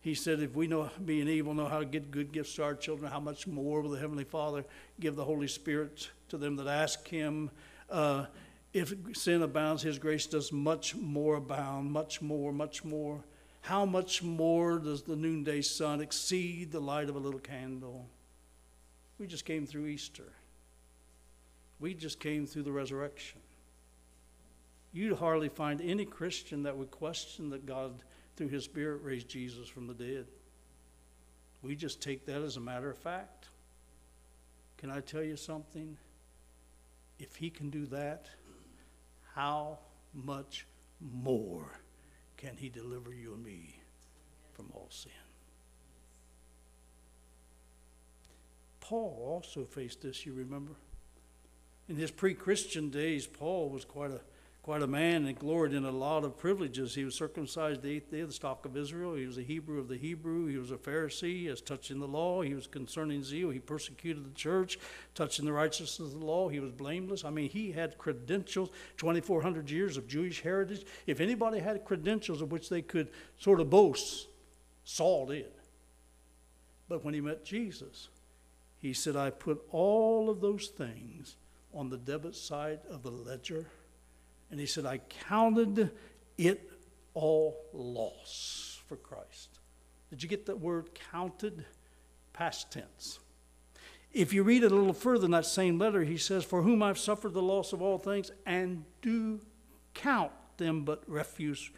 he 0.02 0.14
said, 0.14 0.40
If 0.40 0.54
we 0.54 0.66
know 0.66 0.90
being 1.02 1.26
evil, 1.26 1.54
know 1.54 1.68
how 1.68 1.78
to 1.78 1.86
get 1.86 2.10
good 2.10 2.32
gifts 2.32 2.56
to 2.56 2.64
our 2.64 2.74
children, 2.74 3.10
how 3.10 3.20
much 3.20 3.46
more 3.46 3.80
will 3.80 3.88
the 3.88 3.98
Heavenly 3.98 4.24
Father 4.24 4.62
give 5.00 5.16
the 5.16 5.24
Holy 5.24 5.48
Spirit 5.48 6.10
to 6.28 6.36
them 6.36 6.56
that 6.56 6.66
ask 6.66 7.08
Him? 7.08 7.50
Uh, 7.88 8.26
if 8.72 8.94
sin 9.14 9.42
abounds, 9.42 9.82
his 9.82 9.98
grace 9.98 10.26
does 10.26 10.50
much 10.50 10.94
more 10.94 11.36
abound, 11.36 11.92
much 11.92 12.22
more, 12.22 12.52
much 12.52 12.84
more. 12.84 13.24
How 13.60 13.84
much 13.84 14.22
more 14.22 14.78
does 14.78 15.02
the 15.02 15.14
noonday 15.14 15.60
sun 15.62 16.00
exceed 16.00 16.72
the 16.72 16.80
light 16.80 17.08
of 17.08 17.16
a 17.16 17.20
little 17.20 17.40
candle? 17.40 18.08
We 19.18 19.26
just 19.26 19.44
came 19.44 19.66
through 19.66 19.86
Easter. 19.86 20.32
We 21.78 21.94
just 21.94 22.18
came 22.18 22.46
through 22.46 22.62
the 22.62 22.72
resurrection. 22.72 23.40
You'd 24.92 25.18
hardly 25.18 25.48
find 25.48 25.80
any 25.80 26.04
Christian 26.04 26.64
that 26.64 26.76
would 26.76 26.90
question 26.90 27.50
that 27.50 27.66
God, 27.66 28.02
through 28.36 28.48
his 28.48 28.64
Spirit, 28.64 29.02
raised 29.02 29.28
Jesus 29.28 29.68
from 29.68 29.86
the 29.86 29.94
dead. 29.94 30.26
We 31.62 31.76
just 31.76 32.02
take 32.02 32.26
that 32.26 32.42
as 32.42 32.56
a 32.56 32.60
matter 32.60 32.90
of 32.90 32.98
fact. 32.98 33.48
Can 34.78 34.90
I 34.90 35.00
tell 35.00 35.22
you 35.22 35.36
something? 35.36 35.96
If 37.18 37.36
he 37.36 37.50
can 37.50 37.70
do 37.70 37.86
that, 37.86 38.28
how 39.34 39.78
much 40.12 40.66
more 41.00 41.80
can 42.36 42.56
he 42.56 42.68
deliver 42.68 43.12
you 43.12 43.34
and 43.34 43.44
me 43.44 43.80
from 44.52 44.66
all 44.74 44.88
sin? 44.90 45.12
Paul 48.80 49.16
also 49.26 49.64
faced 49.64 50.02
this, 50.02 50.26
you 50.26 50.34
remember? 50.34 50.72
In 51.88 51.96
his 51.96 52.10
pre 52.10 52.34
Christian 52.34 52.90
days, 52.90 53.26
Paul 53.26 53.70
was 53.70 53.84
quite 53.84 54.10
a 54.10 54.20
quite 54.62 54.82
a 54.82 54.86
man 54.86 55.26
and 55.26 55.36
gloried 55.36 55.72
in 55.72 55.84
a 55.84 55.90
lot 55.90 56.24
of 56.24 56.38
privileges. 56.38 56.94
He 56.94 57.04
was 57.04 57.16
circumcised 57.16 57.82
the 57.82 57.90
eighth 57.90 58.12
day 58.12 58.20
of 58.20 58.28
the 58.28 58.34
stock 58.34 58.64
of 58.64 58.76
Israel. 58.76 59.14
He 59.14 59.26
was 59.26 59.36
a 59.36 59.42
Hebrew 59.42 59.80
of 59.80 59.88
the 59.88 59.96
Hebrew. 59.96 60.46
He 60.46 60.56
was 60.56 60.70
a 60.70 60.76
Pharisee 60.76 61.48
as 61.48 61.60
touching 61.60 61.98
the 61.98 62.06
law. 62.06 62.42
He 62.42 62.54
was 62.54 62.68
concerning 62.68 63.24
zeal. 63.24 63.50
He 63.50 63.58
persecuted 63.58 64.24
the 64.24 64.34
church, 64.38 64.78
touching 65.16 65.44
the 65.44 65.52
righteousness 65.52 66.12
of 66.12 66.20
the 66.20 66.24
law. 66.24 66.48
He 66.48 66.60
was 66.60 66.70
blameless. 66.70 67.24
I 67.24 67.30
mean, 67.30 67.50
he 67.50 67.72
had 67.72 67.98
credentials, 67.98 68.70
2,400 68.98 69.68
years 69.68 69.96
of 69.96 70.06
Jewish 70.06 70.42
heritage. 70.42 70.86
If 71.08 71.20
anybody 71.20 71.58
had 71.58 71.84
credentials 71.84 72.40
of 72.40 72.52
which 72.52 72.68
they 72.68 72.82
could 72.82 73.08
sort 73.38 73.60
of 73.60 73.68
boast, 73.68 74.28
Saul 74.84 75.26
did. 75.26 75.50
But 76.88 77.04
when 77.04 77.14
he 77.14 77.20
met 77.20 77.44
Jesus, 77.44 78.10
he 78.78 78.92
said, 78.92 79.16
I 79.16 79.30
put 79.30 79.60
all 79.72 80.30
of 80.30 80.40
those 80.40 80.68
things 80.68 81.34
on 81.74 81.88
the 81.88 81.96
debit 81.96 82.36
side 82.36 82.80
of 82.88 83.02
the 83.02 83.10
ledger 83.10 83.66
and 84.52 84.60
he 84.60 84.66
said, 84.66 84.84
I 84.84 84.98
counted 85.28 85.90
it 86.36 86.70
all 87.14 87.56
loss 87.72 88.80
for 88.86 88.96
Christ. 88.96 89.58
Did 90.10 90.22
you 90.22 90.28
get 90.28 90.44
that 90.46 90.60
word 90.60 90.90
counted? 91.10 91.64
Past 92.34 92.70
tense. 92.70 93.18
If 94.12 94.34
you 94.34 94.42
read 94.42 94.62
it 94.62 94.70
a 94.70 94.74
little 94.74 94.92
further 94.92 95.24
in 95.24 95.30
that 95.30 95.46
same 95.46 95.78
letter, 95.78 96.04
he 96.04 96.18
says, 96.18 96.44
For 96.44 96.62
whom 96.62 96.82
I've 96.82 96.98
suffered 96.98 97.32
the 97.32 97.42
loss 97.42 97.72
of 97.72 97.80
all 97.80 97.96
things, 97.98 98.30
and 98.44 98.84
do 99.00 99.40
count 99.94 100.32
them 100.58 100.84
but 100.84 101.02
refuse 101.06 101.70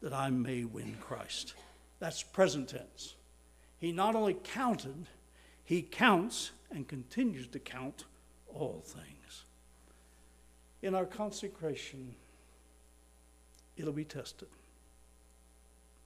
that 0.00 0.12
I 0.12 0.30
may 0.30 0.64
win 0.64 0.96
Christ. 1.00 1.54
That's 1.98 2.22
present 2.22 2.68
tense. 2.68 3.16
He 3.78 3.90
not 3.90 4.14
only 4.14 4.34
counted, 4.34 5.06
he 5.64 5.82
counts 5.82 6.52
and 6.70 6.86
continues 6.86 7.48
to 7.48 7.58
count 7.58 8.04
all 8.46 8.80
things. 8.84 9.21
In 10.82 10.94
our 10.94 11.06
consecration, 11.06 12.14
it'll 13.76 13.92
be 13.92 14.04
tested. 14.04 14.48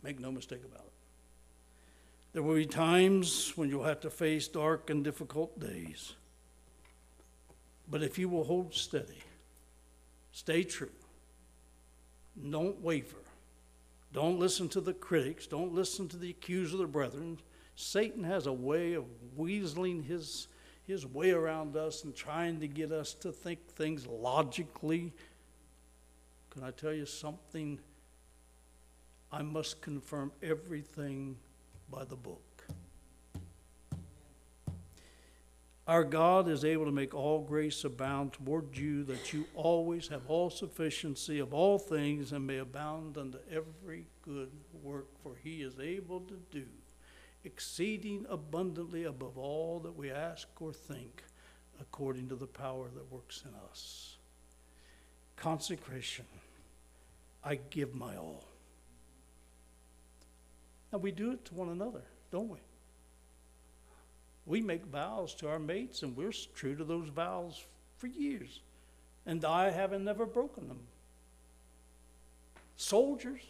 Make 0.02 0.20
no 0.20 0.30
mistake 0.30 0.62
about 0.64 0.84
it. 0.84 0.92
There 2.32 2.42
will 2.42 2.56
be 2.56 2.66
times 2.66 3.54
when 3.56 3.70
you'll 3.70 3.84
have 3.84 4.00
to 4.00 4.10
face 4.10 4.46
dark 4.46 4.90
and 4.90 5.02
difficult 5.02 5.58
days. 5.58 6.12
But 7.88 8.02
if 8.02 8.18
you 8.18 8.28
will 8.28 8.44
hold 8.44 8.74
steady, 8.74 9.22
stay 10.32 10.62
true, 10.62 10.90
don't 12.50 12.80
waver, 12.82 13.16
don't 14.12 14.38
listen 14.38 14.68
to 14.70 14.80
the 14.80 14.92
critics, 14.92 15.46
don't 15.46 15.72
listen 15.72 16.08
to 16.08 16.16
the 16.16 16.30
accuser 16.30 16.74
of 16.74 16.80
the 16.80 16.86
brethren. 16.86 17.38
Satan 17.74 18.24
has 18.24 18.46
a 18.46 18.52
way 18.52 18.92
of 18.94 19.04
weaseling 19.38 20.04
his, 20.04 20.48
his 20.86 21.06
way 21.06 21.32
around 21.32 21.76
us 21.76 22.04
and 22.04 22.14
trying 22.14 22.60
to 22.60 22.68
get 22.68 22.92
us 22.92 23.14
to 23.14 23.32
think 23.32 23.66
things 23.74 24.06
logically. 24.06 25.12
Can 26.50 26.62
I 26.62 26.70
tell 26.70 26.92
you 26.92 27.06
something? 27.06 27.78
I 29.32 29.42
must 29.42 29.80
confirm 29.80 30.32
everything 30.42 31.36
by 31.90 32.04
the 32.04 32.16
book. 32.16 32.40
Our 35.88 36.02
God 36.02 36.48
is 36.48 36.64
able 36.64 36.84
to 36.86 36.92
make 36.92 37.14
all 37.14 37.40
grace 37.42 37.84
abound 37.84 38.32
toward 38.32 38.76
you, 38.76 39.04
that 39.04 39.32
you 39.32 39.44
always 39.54 40.08
have 40.08 40.22
all 40.26 40.50
sufficiency 40.50 41.38
of 41.38 41.54
all 41.54 41.78
things 41.78 42.32
and 42.32 42.44
may 42.44 42.58
abound 42.58 43.16
unto 43.16 43.38
every 43.48 44.06
good 44.22 44.50
work, 44.82 45.06
for 45.22 45.36
he 45.44 45.62
is 45.62 45.78
able 45.78 46.20
to 46.20 46.34
do 46.50 46.64
exceeding 47.46 48.26
abundantly 48.28 49.04
above 49.04 49.38
all 49.38 49.80
that 49.80 49.96
we 49.96 50.10
ask 50.10 50.48
or 50.60 50.72
think, 50.72 51.22
according 51.80 52.28
to 52.28 52.34
the 52.34 52.46
power 52.46 52.88
that 52.94 53.12
works 53.12 53.44
in 53.44 53.52
us. 53.70 54.16
Consecration. 55.36 56.26
I 57.44 57.60
give 57.70 57.94
my 57.94 58.16
all. 58.16 58.44
Now, 60.92 60.98
we 60.98 61.12
do 61.12 61.30
it 61.30 61.44
to 61.46 61.54
one 61.54 61.68
another, 61.68 62.02
don't 62.30 62.48
we? 62.48 62.58
We 64.44 64.60
make 64.60 64.84
vows 64.86 65.34
to 65.36 65.48
our 65.48 65.58
mates, 65.58 66.02
and 66.02 66.16
we're 66.16 66.32
true 66.54 66.74
to 66.74 66.84
those 66.84 67.08
vows 67.08 67.64
for 67.96 68.08
years. 68.08 68.60
And 69.24 69.44
I 69.44 69.70
haven't 69.70 70.04
never 70.04 70.26
broken 70.26 70.68
them. 70.68 70.80
Soldiers 72.76 73.42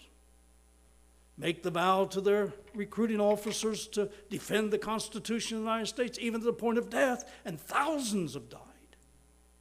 make 1.39 1.62
the 1.62 1.70
vow 1.70 2.05
to 2.07 2.20
their 2.20 2.53
recruiting 2.74 3.20
officers 3.20 3.87
to 3.89 4.11
defend 4.30 4.70
the 4.70 4.78
Constitution 4.78 5.59
of 5.59 5.64
the 5.64 5.68
United 5.70 5.87
States, 5.87 6.18
even 6.20 6.41
to 6.41 6.47
the 6.47 6.53
point 6.53 6.78
of 6.78 6.89
death, 6.89 7.30
and 7.45 7.61
thousands 7.61 8.34
have 8.34 8.49
died. 8.49 8.61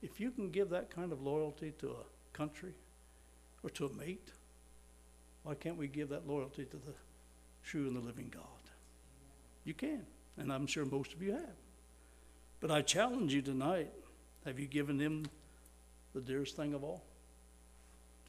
If 0.02 0.20
you 0.20 0.32
can 0.32 0.52
give 0.52 0.70
that 0.70 0.90
kind 0.90 1.12
of 1.12 1.22
loyalty 1.22 1.74
to 1.80 1.90
a 1.90 2.38
country 2.38 2.74
or 3.64 3.70
to 3.72 3.88
a 3.88 3.94
mate, 3.94 4.32
why 5.44 5.56
can't 5.56 5.78
we 5.78 5.88
give 5.88 6.10
that 6.10 6.28
loyalty 6.28 6.66
to 6.66 6.78
the 6.78 6.94
true 7.64 7.88
and 7.88 7.96
the 7.96 8.02
living 8.02 8.30
God? 8.34 8.44
You 9.64 9.74
can 9.74 10.06
and 10.38 10.52
I'm 10.52 10.68
sure 10.68 10.86
most 10.86 11.14
of 11.14 11.22
you 11.22 11.34
have. 11.34 11.56
But 12.60 12.72
I 12.72 12.82
challenge 12.82 13.34
you 13.34 13.42
tonight 13.42 13.92
have 14.46 14.60
you 14.60 14.68
given 14.68 15.00
him 15.00 15.26
the 16.14 16.22
dearest 16.22 16.56
thing 16.56 16.74
of 16.74 16.84
all? 16.84 17.04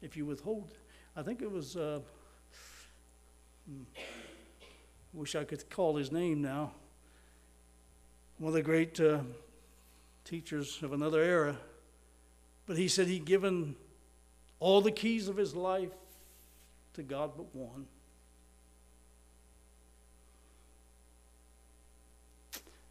If 0.01 0.17
you 0.17 0.25
withhold, 0.25 0.73
I 1.15 1.23
think 1.23 1.41
it 1.41 1.51
was, 1.51 1.75
uh, 1.75 1.99
wish 5.13 5.35
I 5.35 5.43
could 5.43 5.69
call 5.69 5.95
his 5.95 6.11
name 6.11 6.41
now, 6.41 6.71
one 8.37 8.49
of 8.49 8.53
the 8.53 8.61
great 8.61 8.99
uh, 8.99 9.19
teachers 10.23 10.79
of 10.83 10.93
another 10.93 11.21
era, 11.21 11.57
but 12.65 12.77
he 12.77 12.87
said 12.87 13.07
he'd 13.07 13.25
given 13.25 13.75
all 14.59 14.81
the 14.81 14.91
keys 14.91 15.27
of 15.27 15.37
his 15.37 15.55
life 15.55 15.91
to 16.93 17.03
God 17.03 17.31
but 17.35 17.53
one. 17.55 17.87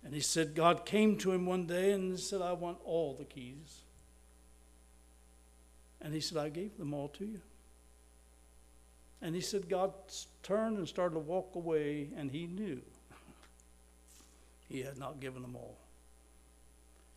And 0.04 0.14
he 0.14 0.20
said, 0.20 0.54
God 0.54 0.86
came 0.86 1.16
to 1.18 1.32
him 1.32 1.46
one 1.46 1.66
day 1.66 1.90
and 1.90 2.18
said, 2.18 2.40
I 2.40 2.52
want 2.52 2.78
all 2.84 3.14
the 3.14 3.24
keys. 3.24 3.82
And 6.00 6.14
he 6.14 6.20
said, 6.20 6.38
I 6.38 6.48
gave 6.48 6.78
them 6.78 6.94
all 6.94 7.08
to 7.08 7.24
you. 7.24 7.40
And 9.22 9.34
he 9.34 9.40
said, 9.40 9.68
God 9.68 9.92
turned 10.42 10.78
and 10.78 10.86
started 10.86 11.14
to 11.14 11.20
walk 11.20 11.54
away, 11.54 12.08
and 12.16 12.30
he 12.30 12.46
knew 12.46 12.80
he 14.68 14.82
had 14.82 14.98
not 14.98 15.20
given 15.20 15.42
them 15.42 15.56
all. 15.56 15.78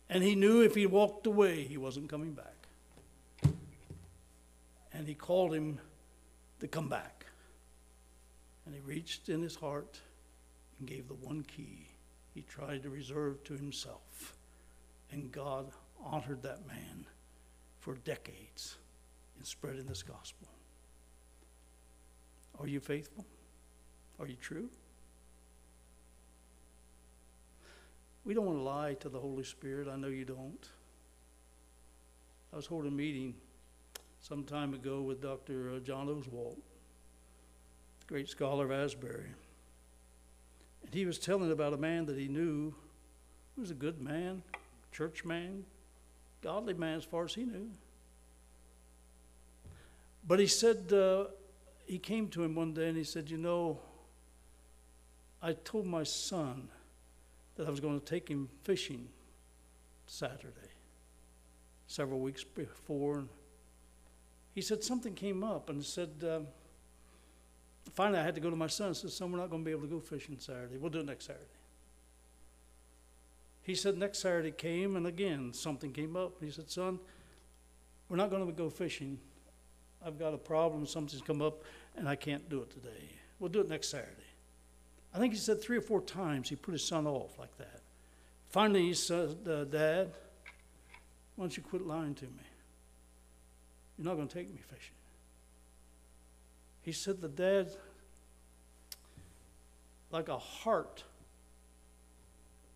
And 0.08 0.24
he 0.24 0.34
knew 0.34 0.60
if 0.62 0.74
he 0.74 0.86
walked 0.86 1.26
away, 1.26 1.62
he 1.62 1.76
wasn't 1.76 2.08
coming 2.08 2.32
back. 2.32 3.52
And 4.92 5.06
he 5.06 5.14
called 5.14 5.54
him 5.54 5.78
to 6.58 6.66
come 6.66 6.88
back. 6.88 7.26
And 8.66 8.74
he 8.74 8.80
reached 8.80 9.28
in 9.28 9.40
his 9.40 9.54
heart 9.54 10.00
and 10.78 10.88
gave 10.88 11.06
the 11.06 11.14
one 11.14 11.42
key 11.42 11.86
he 12.34 12.42
tried 12.42 12.82
to 12.82 12.90
reserve 12.90 13.42
to 13.44 13.54
himself. 13.54 14.36
And 15.12 15.30
God 15.30 15.70
honored 16.02 16.42
that 16.42 16.66
man 16.66 17.06
for 17.78 17.94
decades 17.94 18.76
in 19.38 19.44
spreading 19.44 19.86
this 19.86 20.02
gospel. 20.02 20.48
Are 22.60 22.66
you 22.66 22.78
faithful? 22.78 23.24
Are 24.18 24.26
you 24.26 24.36
true? 24.36 24.68
We 28.24 28.34
don't 28.34 28.44
want 28.44 28.58
to 28.58 28.62
lie 28.62 28.94
to 29.00 29.08
the 29.08 29.18
Holy 29.18 29.44
Spirit. 29.44 29.88
I 29.88 29.96
know 29.96 30.08
you 30.08 30.26
don't. 30.26 30.68
I 32.52 32.56
was 32.56 32.66
holding 32.66 32.90
a 32.90 32.94
meeting 32.94 33.34
some 34.20 34.44
time 34.44 34.74
ago 34.74 35.00
with 35.00 35.22
Dr. 35.22 35.70
Uh, 35.76 35.78
John 35.78 36.08
Oswalt, 36.08 36.58
great 38.06 38.28
scholar 38.28 38.66
of 38.66 38.72
Asbury. 38.72 39.30
And 40.84 40.92
he 40.92 41.06
was 41.06 41.18
telling 41.18 41.50
about 41.50 41.72
a 41.72 41.78
man 41.78 42.04
that 42.06 42.18
he 42.18 42.28
knew 42.28 42.74
who 43.54 43.62
was 43.62 43.70
a 43.70 43.74
good 43.74 44.02
man, 44.02 44.42
church 44.92 45.24
man, 45.24 45.64
godly 46.42 46.74
man 46.74 46.98
as 46.98 47.04
far 47.04 47.24
as 47.24 47.34
he 47.34 47.44
knew. 47.44 47.70
But 50.26 50.38
he 50.38 50.46
said, 50.46 50.92
uh, 50.92 51.24
he 51.90 51.98
came 51.98 52.28
to 52.28 52.44
him 52.44 52.54
one 52.54 52.72
day 52.72 52.86
and 52.86 52.96
he 52.96 53.02
said, 53.02 53.28
You 53.28 53.36
know, 53.36 53.80
I 55.42 55.54
told 55.54 55.86
my 55.86 56.04
son 56.04 56.68
that 57.56 57.66
I 57.66 57.70
was 57.70 57.80
going 57.80 57.98
to 57.98 58.06
take 58.06 58.28
him 58.28 58.48
fishing 58.62 59.08
Saturday, 60.06 60.70
several 61.88 62.20
weeks 62.20 62.44
before. 62.44 63.24
He 64.54 64.60
said 64.60 64.84
something 64.84 65.14
came 65.14 65.42
up 65.42 65.68
and 65.68 65.84
said, 65.84 66.10
uh, 66.24 66.40
finally, 67.92 68.20
I 68.20 68.22
had 68.22 68.36
to 68.36 68.40
go 68.40 68.50
to 68.50 68.56
my 68.56 68.68
son 68.68 68.88
and 68.88 68.96
said, 68.96 69.10
Son, 69.10 69.32
we're 69.32 69.38
not 69.38 69.50
going 69.50 69.62
to 69.62 69.66
be 69.66 69.72
able 69.72 69.82
to 69.82 69.88
go 69.88 69.98
fishing 69.98 70.36
Saturday. 70.38 70.76
We'll 70.76 70.90
do 70.90 71.00
it 71.00 71.06
next 71.06 71.26
Saturday. 71.26 71.44
He 73.62 73.74
said, 73.74 73.98
Next 73.98 74.20
Saturday 74.20 74.52
came, 74.52 74.94
and 74.94 75.08
again, 75.08 75.52
something 75.52 75.92
came 75.92 76.14
up. 76.14 76.34
He 76.40 76.52
said, 76.52 76.70
Son, 76.70 77.00
we're 78.08 78.16
not 78.16 78.30
going 78.30 78.46
to 78.46 78.52
go 78.52 78.70
fishing. 78.70 79.18
I've 80.04 80.18
got 80.18 80.32
a 80.34 80.38
problem. 80.38 80.86
Something's 80.86 81.22
come 81.22 81.42
up, 81.42 81.62
and 81.96 82.08
I 82.08 82.16
can't 82.16 82.48
do 82.48 82.62
it 82.62 82.70
today. 82.70 83.08
We'll 83.38 83.50
do 83.50 83.60
it 83.60 83.68
next 83.68 83.90
Saturday. 83.90 84.10
I 85.14 85.18
think 85.18 85.32
he 85.32 85.38
said 85.38 85.60
three 85.60 85.76
or 85.76 85.82
four 85.82 86.00
times 86.00 86.48
he 86.48 86.56
put 86.56 86.72
his 86.72 86.84
son 86.84 87.06
off 87.06 87.38
like 87.38 87.56
that. 87.58 87.80
Finally, 88.48 88.82
he 88.82 88.94
said, 88.94 89.36
uh, 89.48 89.64
Dad, 89.64 90.12
why 91.36 91.44
don't 91.44 91.56
you 91.56 91.62
quit 91.62 91.86
lying 91.86 92.14
to 92.16 92.24
me? 92.24 92.30
You're 93.96 94.06
not 94.06 94.16
going 94.16 94.28
to 94.28 94.34
take 94.34 94.50
me 94.50 94.60
fishing. 94.68 94.94
He 96.82 96.92
said 96.92 97.20
the 97.20 97.28
dad, 97.28 97.70
like 100.10 100.28
a 100.28 100.38
heart, 100.38 101.04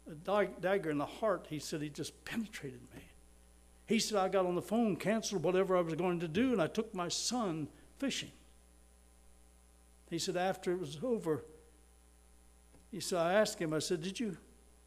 a 0.06 0.44
dagger 0.60 0.90
in 0.90 0.98
the 0.98 1.06
heart, 1.06 1.46
he 1.48 1.58
said 1.58 1.80
he 1.80 1.88
just 1.88 2.24
penetrated 2.24 2.80
me. 2.94 3.02
He 3.86 3.98
said 3.98 4.18
I 4.18 4.28
got 4.28 4.46
on 4.46 4.54
the 4.54 4.62
phone, 4.62 4.96
canceled 4.96 5.42
whatever 5.42 5.76
I 5.76 5.80
was 5.80 5.94
going 5.94 6.20
to 6.20 6.28
do, 6.28 6.52
and 6.52 6.60
I 6.60 6.66
took 6.66 6.94
my 6.94 7.08
son 7.08 7.68
fishing. 7.98 8.30
He 10.14 10.20
said 10.20 10.36
after 10.36 10.70
it 10.70 10.78
was 10.78 10.96
over, 11.02 11.42
he 12.92 13.00
said 13.00 13.18
I 13.18 13.32
asked 13.32 13.60
him, 13.60 13.74
I 13.74 13.80
said, 13.80 14.00
Did 14.00 14.20
you 14.20 14.36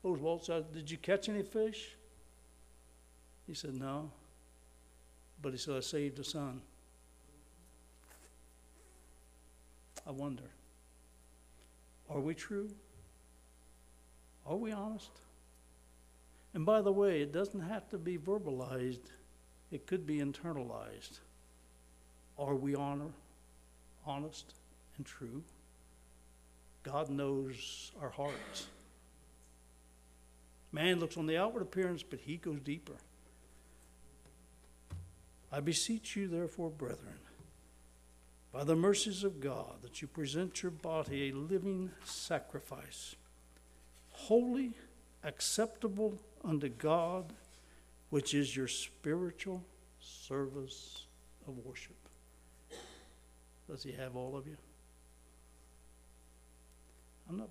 oh, 0.06 0.16
Oswalt 0.16 0.46
said, 0.46 0.72
Did 0.72 0.90
you 0.90 0.96
catch 0.96 1.28
any 1.28 1.44
fish? 1.44 1.98
He 3.46 3.54
said, 3.54 3.74
No. 3.74 4.10
But 5.42 5.52
he 5.52 5.58
said, 5.58 5.76
I 5.76 5.80
saved 5.82 6.18
a 6.20 6.24
son. 6.24 6.62
I 10.08 10.12
wonder 10.12 10.44
are 12.10 12.22
we 12.22 12.34
true? 12.34 12.70
Are 14.46 14.56
we 14.56 14.72
honest? 14.72 15.12
And 16.54 16.66
by 16.66 16.80
the 16.80 16.94
way, 16.94 17.22
it 17.22 17.34
doesn't 17.34 17.60
have 17.60 17.90
to 17.90 17.98
be 17.98 18.18
verbalized, 18.18 19.12
it 19.72 19.88
could 19.88 20.08
be 20.08 20.20
internalized. 20.20 21.20
Are 22.40 22.56
we 22.56 22.76
honor, 22.76 23.12
honest 24.06 24.54
and 24.98 25.06
true. 25.06 25.44
God 26.84 27.10
knows 27.10 27.92
our 28.02 28.10
hearts. 28.10 28.68
Man 30.72 31.00
looks 31.00 31.18
on 31.18 31.28
the 31.28 31.38
outward 31.38 31.62
appearance, 31.62 32.04
but 32.04 32.20
he 32.20 32.38
goes 32.38 32.60
deeper. 32.60 32.96
I 35.52 35.60
beseech 35.60 36.16
you, 36.16 36.28
therefore, 36.28 36.70
brethren, 36.70 37.20
by 38.52 38.64
the 38.64 38.76
mercies 38.76 39.24
of 39.24 39.40
God, 39.40 39.82
that 39.82 40.02
you 40.02 40.08
present 40.08 40.62
your 40.62 40.72
body 40.72 41.30
a 41.30 41.36
living 41.36 41.92
sacrifice, 42.04 43.16
holy, 44.12 44.74
acceptable 45.24 46.20
unto 46.44 46.70
God, 46.70 47.34
which 48.10 48.34
is 48.34 48.56
your 48.56 48.68
spiritual 48.68 49.64
service 50.00 51.06
of 51.48 51.58
worship. 51.66 51.96
Does 53.70 53.84
he 53.84 53.92
have 53.94 54.16
all 54.16 54.36
of 54.36 54.48
you? 54.48 54.58
I'm 57.30 57.38
not 57.38 57.50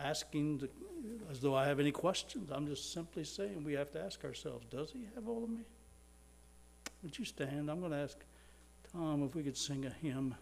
asking 0.00 0.68
as 1.30 1.40
though 1.40 1.54
I 1.54 1.66
have 1.66 1.80
any 1.80 1.92
questions. 1.92 2.50
I'm 2.52 2.66
just 2.66 2.92
simply 2.92 3.24
saying 3.24 3.64
we 3.64 3.72
have 3.74 3.90
to 3.92 4.00
ask 4.00 4.24
ourselves, 4.24 4.66
does 4.70 4.90
he 4.90 5.06
have 5.14 5.28
all 5.28 5.44
of 5.44 5.50
me? 5.50 5.62
Would 7.02 7.18
you 7.18 7.24
stand? 7.24 7.70
I'm 7.70 7.80
going 7.80 7.92
to 7.92 7.98
ask 7.98 8.16
Tom 8.92 9.22
if 9.24 9.34
we 9.34 9.42
could 9.42 9.56
sing 9.56 9.86
a 9.86 9.90
hymn. 9.90 10.34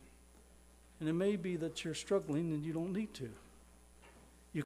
And 1.00 1.08
it 1.08 1.12
may 1.12 1.36
be 1.36 1.56
that 1.56 1.84
you're 1.84 1.94
struggling 1.94 2.52
and 2.52 2.64
you 2.64 2.72
don't 2.72 2.92
need 2.92 3.12
to. 3.14 3.30